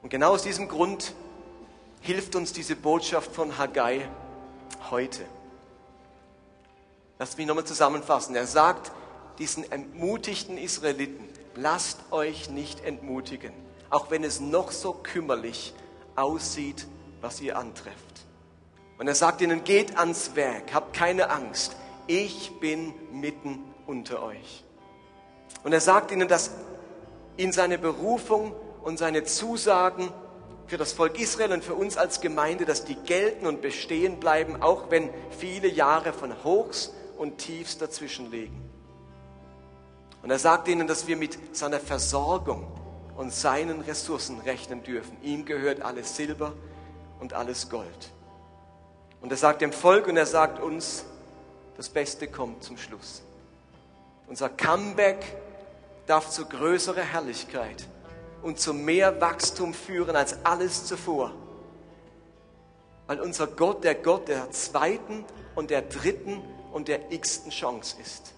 Und 0.02 0.10
genau 0.10 0.34
aus 0.34 0.44
diesem 0.44 0.68
Grund 0.68 1.14
hilft 2.02 2.36
uns 2.36 2.52
diese 2.52 2.76
Botschaft 2.76 3.34
von 3.34 3.58
Haggai 3.58 4.08
heute. 4.92 5.24
Lass 7.20 7.38
mich 7.38 7.48
nochmal 7.48 7.64
zusammenfassen. 7.64 8.36
Er 8.36 8.46
sagt, 8.46 8.92
diesen 9.40 9.70
entmutigten 9.72 10.58
Israeliten, 10.58 11.28
lasst 11.56 12.00
euch 12.12 12.50
nicht 12.50 12.84
entmutigen, 12.84 13.54
auch 13.90 14.12
wenn 14.12 14.24
es 14.24 14.40
noch 14.40 14.72
so 14.72 14.94
kümmerlich 14.94 15.74
aussieht, 16.16 16.88
was 17.22 17.42
ihr 17.42 17.58
antrefft. 17.58 18.26
Und 18.98 19.08
er 19.08 19.16
sagt 19.16 19.42
ihnen, 19.42 19.64
geht 19.64 19.98
ans 19.98 20.36
Werk, 20.36 20.74
habt 20.74 20.94
keine 20.96 21.30
Angst, 21.30 21.76
ich 22.08 22.52
bin 22.60 22.94
mitten 23.12 23.60
unter 23.88 24.24
euch. 24.24 24.64
Und 25.64 25.74
er 25.74 25.82
sagt 25.82 26.12
ihnen, 26.12 26.28
dass 26.28 26.52
in 27.38 27.52
seine 27.52 27.78
Berufung 27.78 28.54
und 28.84 28.98
seine 29.00 29.24
Zusagen 29.24 30.12
für 30.68 30.78
das 30.78 30.94
Volk 30.94 31.20
Israel 31.20 31.54
und 31.54 31.64
für 31.64 31.76
uns 31.76 31.98
als 31.98 32.22
Gemeinde, 32.22 32.66
dass 32.66 32.86
die 32.86 32.96
gelten 32.96 33.48
und 33.48 33.62
bestehen 33.62 34.20
bleiben, 34.20 34.62
auch 34.62 34.90
wenn 34.90 35.10
viele 35.38 35.68
Jahre 35.68 36.14
von 36.14 36.44
Hochs 36.44 36.94
und 37.18 37.38
Tiefs 37.38 37.78
dazwischen 37.78 38.32
liegen. 38.32 38.73
Und 40.24 40.32
er 40.32 40.40
sagt 40.40 40.70
ihnen, 40.70 40.88
dass 40.88 41.06
wir 41.06 41.18
mit 41.18 41.38
seiner 41.56 41.82
Versorgung 41.82 42.66
und 43.16 43.32
seinen 43.32 43.82
Ressourcen 43.82 44.40
rechnen 44.40 44.82
dürfen. 44.82 45.18
Ihm 45.22 45.46
gehört 45.46 45.82
alles 45.82 46.16
Silber 46.16 46.54
und 47.20 47.34
alles 47.34 47.70
Gold. 47.70 48.12
Und 49.22 49.32
er 49.32 49.38
sagt 49.38 49.62
dem 49.62 49.74
Volk 49.74 50.08
und 50.08 50.18
er 50.18 50.26
sagt 50.26 50.60
uns, 50.60 51.06
das 51.78 51.90
Beste 51.90 52.28
kommt 52.28 52.64
zum 52.64 52.78
Schluss. 52.78 53.22
Unser 54.28 54.50
Comeback 54.50 55.36
darf 56.08 56.30
zu 56.30 56.46
größerer 56.46 57.02
Herrlichkeit 57.02 57.86
und 58.42 58.60
zu 58.60 58.74
mehr 58.74 59.20
Wachstum 59.20 59.74
führen 59.74 60.16
als 60.16 60.46
alles 60.46 60.86
zuvor. 60.86 61.34
Weil 63.08 63.20
unser 63.20 63.48
Gott 63.48 63.84
der 63.84 63.96
Gott 63.96 64.30
der 64.30 64.52
zweiten 64.52 65.26
und 65.56 65.70
der 65.70 65.82
dritten 65.82 66.42
und 66.72 66.88
der 66.88 67.12
x-ten 67.12 67.52
Chance 67.52 67.98
ist. 68.02 68.33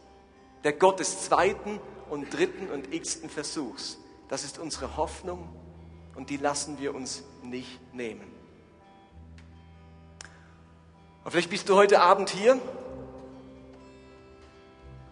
Der 0.65 0.73
Gott 0.73 0.99
des 0.99 1.21
zweiten 1.21 1.79
und 2.09 2.33
dritten 2.33 2.71
und 2.71 2.91
x-ten 2.91 3.29
Versuchs. 3.29 3.99
Das 4.29 4.43
ist 4.43 4.57
unsere 4.57 4.97
Hoffnung 4.97 5.47
und 6.15 6.31
die 6.31 6.37
lassen 6.37 6.79
wir 6.79 6.95
uns 6.95 7.23
nicht 7.43 7.79
nehmen. 7.93 8.33
Und 11.23 11.31
vielleicht 11.31 11.51
bist 11.51 11.69
du 11.69 11.75
heute 11.75 12.01
Abend 12.01 12.31
hier 12.31 12.59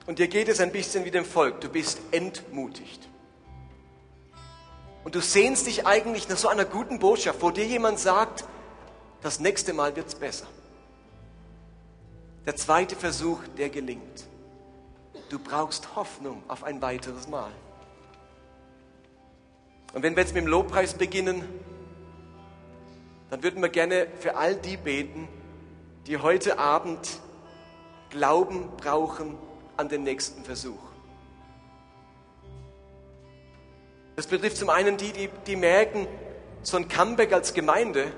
und 0.07 0.17
dir 0.17 0.27
geht 0.27 0.49
es 0.49 0.59
ein 0.59 0.71
bisschen 0.71 1.05
wie 1.05 1.11
dem 1.11 1.23
Volk. 1.23 1.61
Du 1.61 1.69
bist 1.69 1.99
entmutigt. 2.09 3.07
Und 5.03 5.13
du 5.13 5.21
sehnst 5.21 5.67
dich 5.67 5.85
eigentlich 5.85 6.27
nach 6.29 6.37
so 6.37 6.47
einer 6.47 6.65
guten 6.65 6.97
Botschaft, 6.97 7.43
wo 7.43 7.51
dir 7.51 7.65
jemand 7.65 7.99
sagt, 7.99 8.45
das 9.21 9.39
nächste 9.39 9.73
Mal 9.73 9.95
wird 9.95 10.07
es 10.07 10.15
besser. 10.15 10.47
Der 12.47 12.55
zweite 12.55 12.95
Versuch, 12.95 13.39
der 13.55 13.69
gelingt. 13.69 14.32
Du 15.33 15.39
brauchst 15.39 15.95
Hoffnung 15.95 16.43
auf 16.47 16.63
ein 16.63 16.79
weiteres 16.83 17.27
Mal. 17.27 17.49
Und 19.91 20.03
wenn 20.03 20.15
wir 20.15 20.21
jetzt 20.21 20.35
mit 20.35 20.43
dem 20.43 20.47
Lobpreis 20.47 20.93
beginnen, 20.93 21.43
dann 23.31 23.41
würden 23.41 23.59
wir 23.59 23.69
gerne 23.69 24.05
für 24.19 24.35
all 24.35 24.55
die 24.55 24.77
beten, 24.77 25.27
die 26.05 26.17
heute 26.19 26.59
Abend 26.59 27.19
Glauben 28.11 28.69
brauchen 28.77 29.35
an 29.75 29.89
den 29.89 30.03
nächsten 30.03 30.43
Versuch. 30.43 30.77
Das 34.15 34.27
betrifft 34.27 34.57
zum 34.57 34.69
einen 34.69 34.97
die, 34.97 35.13
die, 35.13 35.29
die 35.47 35.55
merken, 35.55 36.07
so 36.61 36.77
ein 36.77 36.87
Comeback 36.87 37.33
als 37.33 37.55
Gemeinde, 37.55 38.11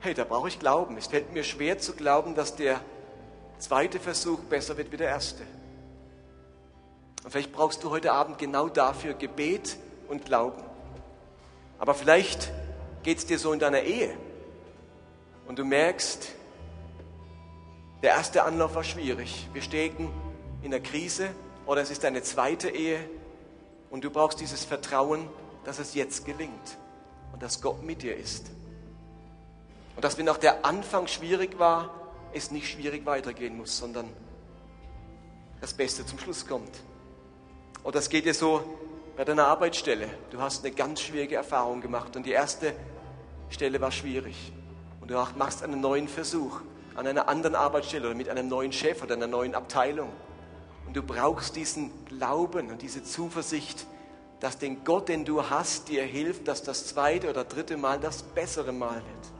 hey, 0.00 0.14
da 0.14 0.24
brauche 0.24 0.48
ich 0.48 0.58
Glauben. 0.58 0.96
Es 0.96 1.08
fällt 1.08 1.34
mir 1.34 1.44
schwer 1.44 1.78
zu 1.78 1.92
glauben, 1.92 2.34
dass 2.34 2.56
der 2.56 2.80
zweite 3.58 4.00
Versuch 4.00 4.38
besser 4.44 4.78
wird 4.78 4.90
wie 4.90 4.96
der 4.96 5.08
erste. 5.08 5.44
Und 7.24 7.30
vielleicht 7.30 7.52
brauchst 7.52 7.82
du 7.82 7.90
heute 7.90 8.12
Abend 8.12 8.38
genau 8.38 8.68
dafür 8.68 9.14
Gebet 9.14 9.78
und 10.08 10.26
Glauben. 10.26 10.62
Aber 11.78 11.94
vielleicht 11.94 12.52
geht 13.02 13.18
es 13.18 13.26
dir 13.26 13.38
so 13.38 13.52
in 13.52 13.58
deiner 13.58 13.80
Ehe 13.80 14.16
und 15.48 15.58
du 15.58 15.64
merkst, 15.64 16.28
der 18.02 18.10
erste 18.10 18.44
Anlauf 18.44 18.74
war 18.74 18.84
schwierig. 18.84 19.48
Wir 19.52 19.62
stecken 19.62 20.10
in 20.62 20.70
der 20.70 20.80
Krise 20.80 21.30
oder 21.66 21.80
es 21.80 21.90
ist 21.90 22.04
deine 22.04 22.22
zweite 22.22 22.68
Ehe 22.68 22.98
und 23.90 24.04
du 24.04 24.10
brauchst 24.10 24.40
dieses 24.40 24.64
Vertrauen, 24.64 25.28
dass 25.64 25.78
es 25.78 25.94
jetzt 25.94 26.26
gelingt 26.26 26.76
und 27.32 27.42
dass 27.42 27.62
Gott 27.62 27.82
mit 27.82 28.02
dir 28.02 28.16
ist. 28.16 28.50
Und 29.96 30.04
dass 30.04 30.18
wenn 30.18 30.28
auch 30.28 30.36
der 30.36 30.66
Anfang 30.66 31.06
schwierig 31.06 31.58
war, 31.58 31.90
es 32.34 32.50
nicht 32.50 32.68
schwierig 32.68 33.06
weitergehen 33.06 33.56
muss, 33.56 33.78
sondern 33.78 34.08
das 35.60 35.72
Beste 35.72 36.04
zum 36.04 36.18
Schluss 36.18 36.46
kommt. 36.46 36.82
Und 37.84 37.94
das 37.94 38.08
geht 38.08 38.24
dir 38.24 38.34
so 38.34 38.64
bei 39.14 39.24
deiner 39.24 39.46
Arbeitsstelle. 39.46 40.08
Du 40.30 40.40
hast 40.40 40.64
eine 40.64 40.74
ganz 40.74 41.02
schwierige 41.02 41.36
Erfahrung 41.36 41.82
gemacht 41.82 42.16
und 42.16 42.24
die 42.24 42.32
erste 42.32 42.72
Stelle 43.50 43.80
war 43.80 43.92
schwierig. 43.92 44.52
Und 45.00 45.10
du 45.10 45.22
machst 45.36 45.62
einen 45.62 45.80
neuen 45.80 46.08
Versuch 46.08 46.62
an 46.94 47.06
einer 47.06 47.28
anderen 47.28 47.54
Arbeitsstelle 47.54 48.06
oder 48.06 48.16
mit 48.16 48.30
einem 48.30 48.48
neuen 48.48 48.72
Chef 48.72 49.02
oder 49.02 49.14
einer 49.14 49.26
neuen 49.26 49.54
Abteilung. 49.54 50.08
Und 50.86 50.96
du 50.96 51.02
brauchst 51.02 51.56
diesen 51.56 51.90
Glauben 52.06 52.70
und 52.70 52.80
diese 52.80 53.04
Zuversicht, 53.04 53.86
dass 54.40 54.58
den 54.58 54.82
Gott, 54.84 55.10
den 55.10 55.26
du 55.26 55.50
hast, 55.50 55.88
dir 55.88 56.04
hilft, 56.04 56.48
dass 56.48 56.62
das 56.62 56.86
zweite 56.86 57.28
oder 57.28 57.44
dritte 57.44 57.76
Mal 57.76 58.00
das 58.00 58.22
bessere 58.22 58.72
Mal 58.72 58.96
wird. 58.96 59.32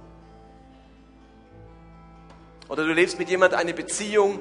Oder 2.69 2.85
du 2.85 2.93
lebst 2.93 3.19
mit 3.19 3.31
jemand 3.31 3.55
eine 3.55 3.73
Beziehung, 3.73 4.39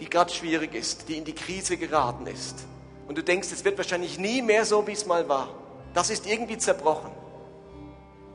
die 0.00 0.10
gerade 0.10 0.32
schwierig 0.32 0.74
ist, 0.74 1.08
die 1.08 1.16
in 1.16 1.24
die 1.24 1.34
Krise 1.34 1.76
geraten 1.76 2.26
ist. 2.26 2.66
Und 3.10 3.18
du 3.18 3.24
denkst, 3.24 3.50
es 3.50 3.64
wird 3.64 3.76
wahrscheinlich 3.76 4.20
nie 4.20 4.40
mehr 4.40 4.64
so, 4.64 4.86
wie 4.86 4.92
es 4.92 5.04
mal 5.04 5.28
war. 5.28 5.48
Das 5.94 6.10
ist 6.10 6.28
irgendwie 6.30 6.58
zerbrochen. 6.58 7.10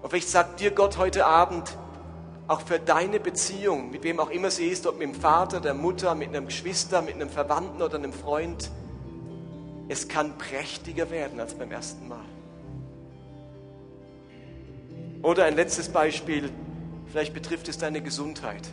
Und 0.02 0.10
vielleicht 0.10 0.28
sagt 0.28 0.60
dir 0.60 0.72
Gott 0.72 0.98
heute 0.98 1.26
Abend, 1.26 1.78
auch 2.50 2.60
für 2.60 2.78
deine 2.78 3.22
Beziehung, 3.22 3.90
mit 3.90 4.04
wem 4.04 4.20
auch 4.20 4.30
immer 4.30 4.52
sie 4.52 4.68
ist, 4.68 4.86
ob 4.86 5.00
mit 5.00 5.08
dem 5.08 5.16
Vater, 5.16 5.62
der 5.62 5.76
Mutter, 5.76 6.14
mit 6.14 6.28
einem 6.28 6.48
Geschwister, 6.48 7.02
mit 7.02 7.16
einem 7.16 7.30
Verwandten 7.30 7.82
oder 7.82 7.96
einem 7.96 8.12
Freund, 8.12 8.70
es 9.88 10.10
kann 10.10 10.38
prächtiger 10.38 11.10
werden 11.10 11.40
als 11.40 11.54
beim 11.54 11.72
ersten 11.72 12.10
Mal. 12.10 12.26
Oder 15.22 15.46
ein 15.46 15.56
letztes 15.56 15.88
Beispiel, 15.88 16.52
vielleicht 17.14 17.34
betrifft 17.34 17.70
es 17.70 17.78
deine 17.78 18.02
Gesundheit. 18.02 18.68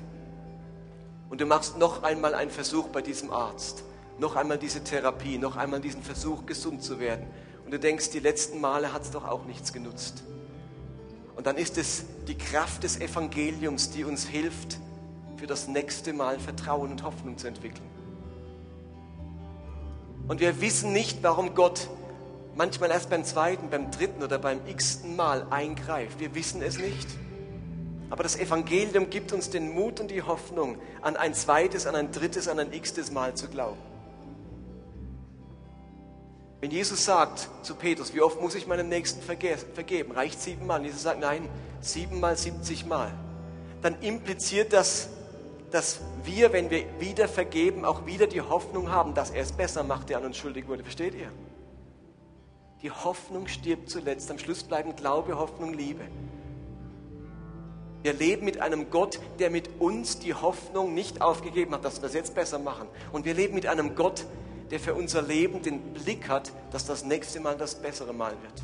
Und 1.31 1.41
du 1.41 1.47
machst 1.47 1.79
noch 1.79 2.03
einmal 2.03 2.35
einen 2.35 2.51
Versuch 2.51 2.89
bei 2.89 3.03
diesem 3.03 3.31
Arzt, 3.31 3.85
noch 4.19 4.37
einmal 4.37 4.59
diese 4.59 4.85
Therapie, 4.85 5.39
noch 5.39 5.57
einmal 5.57 5.81
diesen 5.81 6.03
Versuch, 6.03 6.47
gesund 6.47 6.83
zu 6.83 7.01
werden. 7.01 7.27
Und 7.65 7.73
du 7.73 7.79
denkst, 7.79 8.11
die 8.11 8.21
letzten 8.21 8.61
Male 8.61 8.93
hat 8.93 9.03
es 9.03 9.11
doch 9.11 9.27
auch 9.27 9.45
nichts 9.45 9.73
genutzt. 9.73 10.23
Und 11.37 11.47
dann 11.47 11.57
ist 11.57 11.79
es 11.79 12.05
die 12.29 12.37
Kraft 12.37 12.85
des 12.85 13.01
Evangeliums, 13.01 13.91
die 13.91 14.05
uns 14.05 14.27
hilft, 14.27 14.79
für 15.37 15.47
das 15.47 15.67
nächste 15.67 16.13
Mal 16.13 16.39
Vertrauen 16.39 16.93
und 16.93 17.03
Hoffnung 17.03 17.37
zu 17.37 17.49
entwickeln. 17.49 17.91
Und 20.29 20.41
wir 20.41 20.61
wissen 20.61 20.93
nicht, 20.93 21.23
warum 21.23 21.55
Gott 21.55 21.89
manchmal 22.55 22.91
erst 22.91 23.11
beim 23.11 23.25
zweiten, 23.25 23.71
beim 23.71 23.91
dritten 23.91 24.23
oder 24.23 24.39
beim 24.39 24.61
x-ten 24.67 25.17
Mal 25.17 25.47
eingreift. 25.51 26.21
Wir 26.21 26.35
wissen 26.35 26.63
es 26.63 26.79
nicht. 26.79 27.09
Aber 28.09 28.23
das 28.23 28.37
Evangelium 28.37 29.11
gibt 29.11 29.33
uns 29.33 29.51
den 29.51 29.75
Mut 29.75 29.99
und 29.99 30.11
die 30.11 30.23
Hoffnung, 30.23 30.77
an 31.01 31.17
ein 31.17 31.35
zweites, 31.35 31.87
an 31.87 31.97
ein 31.97 32.13
drittes, 32.13 32.47
an 32.47 32.59
ein 32.59 32.73
x-tes 32.73 33.11
Mal 33.11 33.35
zu 33.35 33.49
glauben. 33.49 33.79
Wenn 36.63 36.71
Jesus 36.71 37.05
sagt 37.05 37.49
zu 37.63 37.75
Petrus, 37.75 38.15
wie 38.15 38.21
oft 38.21 38.41
muss 38.41 38.55
ich 38.55 38.69
meinem 38.69 38.89
Nächsten 38.89 39.21
vergeben? 39.21 40.13
Reicht 40.13 40.41
siebenmal? 40.41 40.85
Jesus 40.85 41.03
sagt, 41.03 41.19
nein, 41.19 41.49
siebenmal, 41.81 42.37
siebzigmal. 42.37 43.13
Dann 43.83 44.01
impliziert 44.01 44.73
das, 44.73 45.09
dass 45.73 45.99
wir, 46.23 46.53
wenn 46.53 46.71
wir 46.71 46.85
wieder 47.01 47.27
vergeben, 47.27 47.85
auch 47.85 48.07
wieder 48.07 48.29
die 48.29 48.43
Hoffnung 48.43 48.93
haben, 48.93 49.13
dass 49.13 49.31
er 49.31 49.43
es 49.43 49.51
besser 49.51 49.83
macht, 49.83 50.09
der 50.09 50.19
an 50.19 50.25
uns 50.27 50.37
schuldig 50.37 50.69
wurde. 50.69 50.85
Versteht 50.85 51.15
ihr? 51.15 51.33
Die 52.83 52.93
Hoffnung 52.93 53.49
stirbt 53.49 53.91
zuletzt. 53.91 54.31
Am 54.31 54.39
Schluss 54.39 54.63
bleiben 54.63 54.95
Glaube, 54.95 55.37
Hoffnung, 55.37 55.75
Liebe. 55.75 56.03
Wir 58.05 58.13
leben 58.13 58.45
mit 58.45 58.61
einem 58.61 58.89
Gott, 58.89 59.19
der 59.41 59.51
mit 59.51 59.81
uns 59.81 60.21
die 60.21 60.35
Hoffnung 60.35 60.95
nicht 60.95 61.23
aufgegeben 61.23 61.75
hat, 61.75 61.85
dass 61.85 62.01
wir 62.03 62.07
es 62.07 62.15
jetzt 62.15 62.37
besser 62.37 62.61
machen. 62.61 62.87
Und 63.11 63.25
wir 63.25 63.35
leben 63.35 63.57
mit 63.57 63.67
einem 63.67 63.97
Gott, 63.97 64.27
der 64.27 64.29
für 64.81 64.95
unser 64.95 65.23
Leben 65.23 65.63
den 65.63 65.81
Blick 65.93 66.29
hat, 66.29 66.53
dass 66.71 66.87
das 66.87 67.05
nächste 67.05 67.41
Mal 67.41 67.57
das 67.57 67.75
bessere 67.75 68.13
Mal 68.13 68.33
wird. 68.43 68.63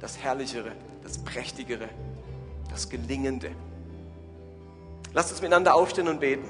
Das 0.00 0.18
Herrlichere, 0.18 0.72
das 1.02 1.18
Prächtigere, 1.18 1.88
das 2.70 2.88
Gelingende. 2.88 3.50
Lasst 5.12 5.30
uns 5.30 5.42
miteinander 5.42 5.74
aufstehen 5.74 6.08
und 6.08 6.20
beten. 6.20 6.44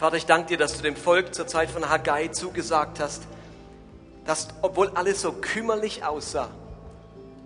Vater, 0.00 0.16
ich 0.16 0.24
danke 0.24 0.48
dir, 0.48 0.56
dass 0.56 0.78
du 0.78 0.82
dem 0.82 0.96
Volk 0.96 1.34
zur 1.34 1.46
Zeit 1.46 1.70
von 1.70 1.90
Haggai 1.90 2.28
zugesagt 2.28 3.00
hast, 3.00 3.24
dass, 4.24 4.48
obwohl 4.62 4.88
alles 4.94 5.20
so 5.20 5.32
kümmerlich 5.32 6.04
aussah, 6.04 6.48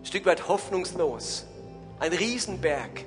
ein 0.00 0.07
Stück 0.07 0.24
weit 0.27 0.46
hoffnungslos, 0.46 1.46
ein 1.98 2.12
Riesenberg, 2.12 3.04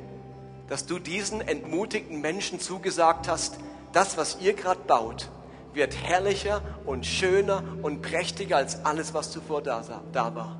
dass 0.68 0.86
du 0.86 1.00
diesen 1.00 1.42
entmutigten 1.42 2.22
Menschen 2.22 2.60
zugesagt 2.60 3.28
hast, 3.28 3.58
das, 3.94 4.18
was 4.18 4.40
ihr 4.42 4.54
gerade 4.54 4.82
baut, 4.82 5.30
wird 5.74 5.96
herrlicher 5.96 6.62
und 6.86 7.06
schöner 7.06 7.64
und 7.82 8.02
prächtiger 8.02 8.58
als 8.58 8.84
alles, 8.86 9.14
was 9.14 9.32
zuvor 9.32 9.62
da, 9.62 9.84
war. 10.14 10.60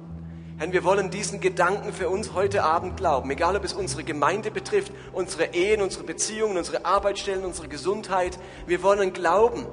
Herr, 0.58 0.72
wir 0.72 0.84
wollen 0.84 1.12
diesen 1.12 1.40
Gedanken 1.40 1.94
für 1.94 2.10
uns 2.10 2.34
heute 2.34 2.64
Abend 2.64 2.98
glauben, 2.98 3.30
egal 3.30 3.56
ob 3.56 3.64
es 3.64 3.74
unsere 3.74 4.04
Gemeinde 4.04 4.50
betrifft, 4.50 4.92
unsere 5.14 5.54
Ehen, 5.54 5.82
unsere 5.82 6.04
Beziehungen, 6.04 6.58
unsere 6.58 6.86
Arbeitsstellen, 6.86 7.46
unsere 7.46 7.68
Gesundheit. 7.68 8.40
Wir 8.66 8.82
wollen 8.82 9.14
glauben, 9.14 9.68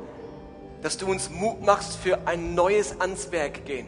dass 0.82 0.98
du 0.98 1.06
uns 1.06 1.30
Mut 1.30 1.62
machst 1.62 1.96
für 1.96 2.26
ein 2.26 2.54
neues 2.54 3.00
ans 3.00 3.32
Werk 3.32 3.64
gehen, 3.64 3.86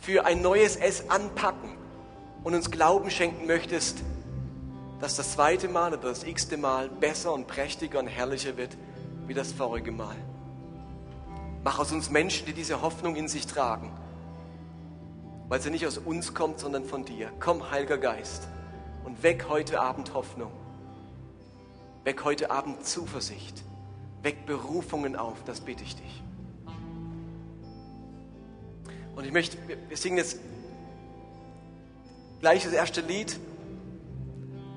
für 0.00 0.24
ein 0.24 0.42
neues 0.42 0.74
Es 0.74 1.10
anpacken, 1.10 1.73
und 2.44 2.54
uns 2.54 2.70
Glauben 2.70 3.10
schenken 3.10 3.46
möchtest, 3.46 4.02
dass 5.00 5.16
das 5.16 5.32
zweite 5.32 5.68
Mal 5.68 5.94
oder 5.94 6.10
das 6.10 6.24
x-te 6.24 6.56
Mal 6.56 6.88
besser 6.88 7.32
und 7.32 7.46
prächtiger 7.46 7.98
und 7.98 8.06
herrlicher 8.06 8.56
wird 8.56 8.76
wie 9.26 9.34
das 9.34 9.52
vorige 9.52 9.90
Mal. 9.90 10.16
Mach 11.64 11.78
aus 11.78 11.90
uns 11.92 12.10
Menschen, 12.10 12.46
die 12.46 12.52
diese 12.52 12.82
Hoffnung 12.82 13.16
in 13.16 13.26
sich 13.26 13.46
tragen, 13.46 13.90
weil 15.48 15.60
sie 15.62 15.70
nicht 15.70 15.86
aus 15.86 15.96
uns 15.96 16.34
kommt, 16.34 16.60
sondern 16.60 16.84
von 16.84 17.06
dir. 17.06 17.30
Komm, 17.40 17.70
Heiliger 17.70 17.96
Geist, 17.96 18.46
und 19.04 19.22
weck 19.22 19.46
heute 19.48 19.80
Abend 19.80 20.12
Hoffnung. 20.12 20.52
Weck 22.04 22.22
heute 22.24 22.50
Abend 22.50 22.84
Zuversicht. 22.84 23.62
Weck 24.22 24.44
Berufungen 24.44 25.16
auf, 25.16 25.42
das 25.44 25.60
bitte 25.60 25.82
ich 25.82 25.96
dich. 25.96 26.22
Und 29.16 29.24
ich 29.24 29.32
möchte, 29.32 29.56
wir 29.88 29.96
singen 29.96 30.18
jetzt 30.18 30.38
gleich 32.40 32.64
das 32.64 32.72
erste 32.72 33.00
Lied, 33.00 33.38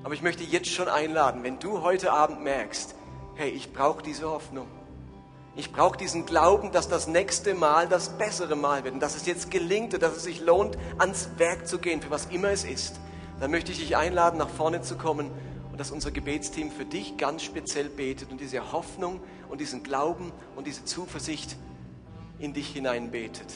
aber 0.03 0.13
ich 0.13 0.21
möchte 0.21 0.43
jetzt 0.43 0.69
schon 0.69 0.87
einladen, 0.87 1.43
wenn 1.43 1.59
du 1.59 1.81
heute 1.81 2.13
Abend 2.13 2.43
merkst, 2.43 2.95
hey, 3.35 3.49
ich 3.49 3.73
brauche 3.73 4.01
diese 4.01 4.29
Hoffnung. 4.29 4.67
Ich 5.55 5.71
brauche 5.73 5.97
diesen 5.97 6.25
Glauben, 6.25 6.71
dass 6.71 6.87
das 6.87 7.07
nächste 7.07 7.55
Mal 7.55 7.87
das 7.87 8.17
bessere 8.17 8.55
Mal 8.55 8.83
wird 8.83 8.93
und 8.93 8.99
dass 8.99 9.15
es 9.15 9.25
jetzt 9.25 9.49
gelingt 9.49 9.93
und 9.93 10.03
dass 10.03 10.15
es 10.15 10.23
sich 10.23 10.39
lohnt, 10.39 10.77
ans 10.99 11.29
Werk 11.37 11.67
zu 11.67 11.79
gehen, 11.79 12.01
für 12.01 12.11
was 12.11 12.27
immer 12.27 12.49
es 12.49 12.63
ist. 12.63 12.99
Dann 13.39 13.51
möchte 13.51 13.71
ich 13.71 13.79
dich 13.79 13.97
einladen, 13.97 14.37
nach 14.37 14.49
vorne 14.49 14.81
zu 14.81 14.95
kommen 14.97 15.31
und 15.71 15.79
dass 15.79 15.91
unser 15.91 16.11
Gebetsteam 16.11 16.71
für 16.71 16.85
dich 16.85 17.17
ganz 17.17 17.43
speziell 17.43 17.89
betet 17.89 18.31
und 18.31 18.39
diese 18.39 18.71
Hoffnung 18.71 19.19
und 19.49 19.59
diesen 19.59 19.83
Glauben 19.83 20.31
und 20.55 20.67
diese 20.67 20.85
Zuversicht 20.85 21.55
in 22.39 22.53
dich 22.53 22.69
hinein 22.69 23.11
betet. 23.11 23.47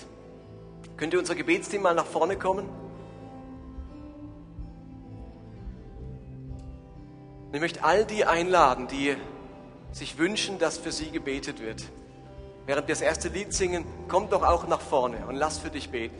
Könnt 0.97 1.13
ihr 1.13 1.19
unser 1.19 1.35
Gebetsteam 1.35 1.83
mal 1.83 1.95
nach 1.95 2.05
vorne 2.05 2.35
kommen? 2.35 2.67
Und 7.51 7.55
ich 7.55 7.61
möchte 7.61 7.83
all 7.83 8.05
die 8.05 8.23
einladen, 8.23 8.87
die 8.87 9.17
sich 9.91 10.17
wünschen, 10.17 10.57
dass 10.57 10.77
für 10.77 10.93
sie 10.93 11.11
gebetet 11.11 11.59
wird. 11.59 11.83
Während 12.65 12.87
wir 12.87 12.95
das 12.95 13.01
erste 13.01 13.27
Lied 13.27 13.51
singen, 13.51 13.83
komm 14.07 14.29
doch 14.29 14.41
auch 14.41 14.65
nach 14.69 14.79
vorne 14.79 15.17
und 15.27 15.35
lass 15.35 15.57
für 15.57 15.69
dich 15.69 15.89
beten. 15.89 16.15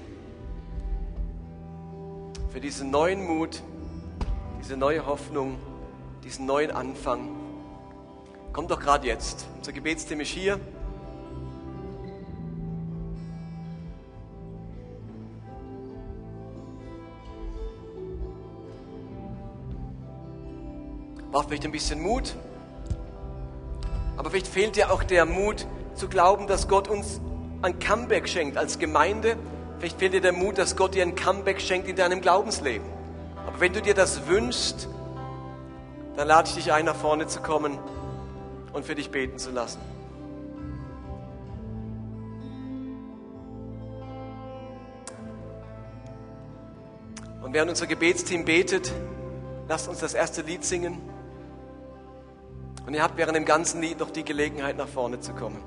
Für 2.49 2.59
diesen 2.59 2.91
neuen 2.91 3.25
Mut, 3.25 3.63
diese 4.59 4.75
neue 4.75 5.05
Hoffnung, 5.05 5.57
diesen 6.21 6.45
neuen 6.45 6.71
Anfang. 6.71 7.29
Komm 8.51 8.67
doch 8.67 8.81
gerade 8.81 9.07
jetzt. 9.07 9.47
Unser 9.55 9.71
Gebetsteam 9.71 10.19
ist 10.19 10.31
hier. 10.31 10.59
Braucht 21.31 21.47
vielleicht 21.47 21.65
ein 21.65 21.71
bisschen 21.71 22.01
Mut. 22.01 22.35
Aber 24.17 24.29
vielleicht 24.29 24.47
fehlt 24.47 24.75
dir 24.75 24.91
auch 24.91 25.03
der 25.03 25.25
Mut 25.25 25.65
zu 25.95 26.07
glauben, 26.07 26.47
dass 26.47 26.67
Gott 26.67 26.87
uns 26.87 27.21
ein 27.61 27.79
Comeback 27.79 28.27
schenkt 28.27 28.57
als 28.57 28.79
Gemeinde. 28.79 29.37
Vielleicht 29.79 29.99
fehlt 29.99 30.13
dir 30.13 30.21
der 30.21 30.33
Mut, 30.33 30.57
dass 30.57 30.75
Gott 30.75 30.93
dir 30.93 31.03
ein 31.03 31.15
Comeback 31.15 31.61
schenkt 31.61 31.87
in 31.87 31.95
deinem 31.95 32.21
Glaubensleben. 32.21 32.87
Aber 33.47 33.59
wenn 33.59 33.73
du 33.73 33.81
dir 33.81 33.93
das 33.93 34.27
wünschst, 34.27 34.87
dann 36.15 36.27
lade 36.27 36.49
ich 36.49 36.55
dich 36.55 36.71
ein, 36.73 36.85
nach 36.85 36.95
vorne 36.95 37.27
zu 37.27 37.41
kommen 37.41 37.79
und 38.73 38.85
für 38.85 38.95
dich 38.95 39.09
beten 39.09 39.37
zu 39.37 39.51
lassen. 39.51 39.79
Und 47.41 47.53
während 47.53 47.71
unser 47.71 47.87
Gebetsteam 47.87 48.45
betet, 48.45 48.91
lasst 49.67 49.87
uns 49.87 49.99
das 49.99 50.13
erste 50.13 50.41
Lied 50.41 50.63
singen. 50.63 51.10
Und 52.91 52.95
ihr 52.95 53.03
habt 53.03 53.15
während 53.15 53.37
dem 53.37 53.45
ganzen 53.45 53.81
Lied 53.81 54.01
noch 54.01 54.11
die 54.11 54.25
Gelegenheit, 54.25 54.75
nach 54.75 54.89
vorne 54.89 55.21
zu 55.21 55.31
kommen. 55.31 55.63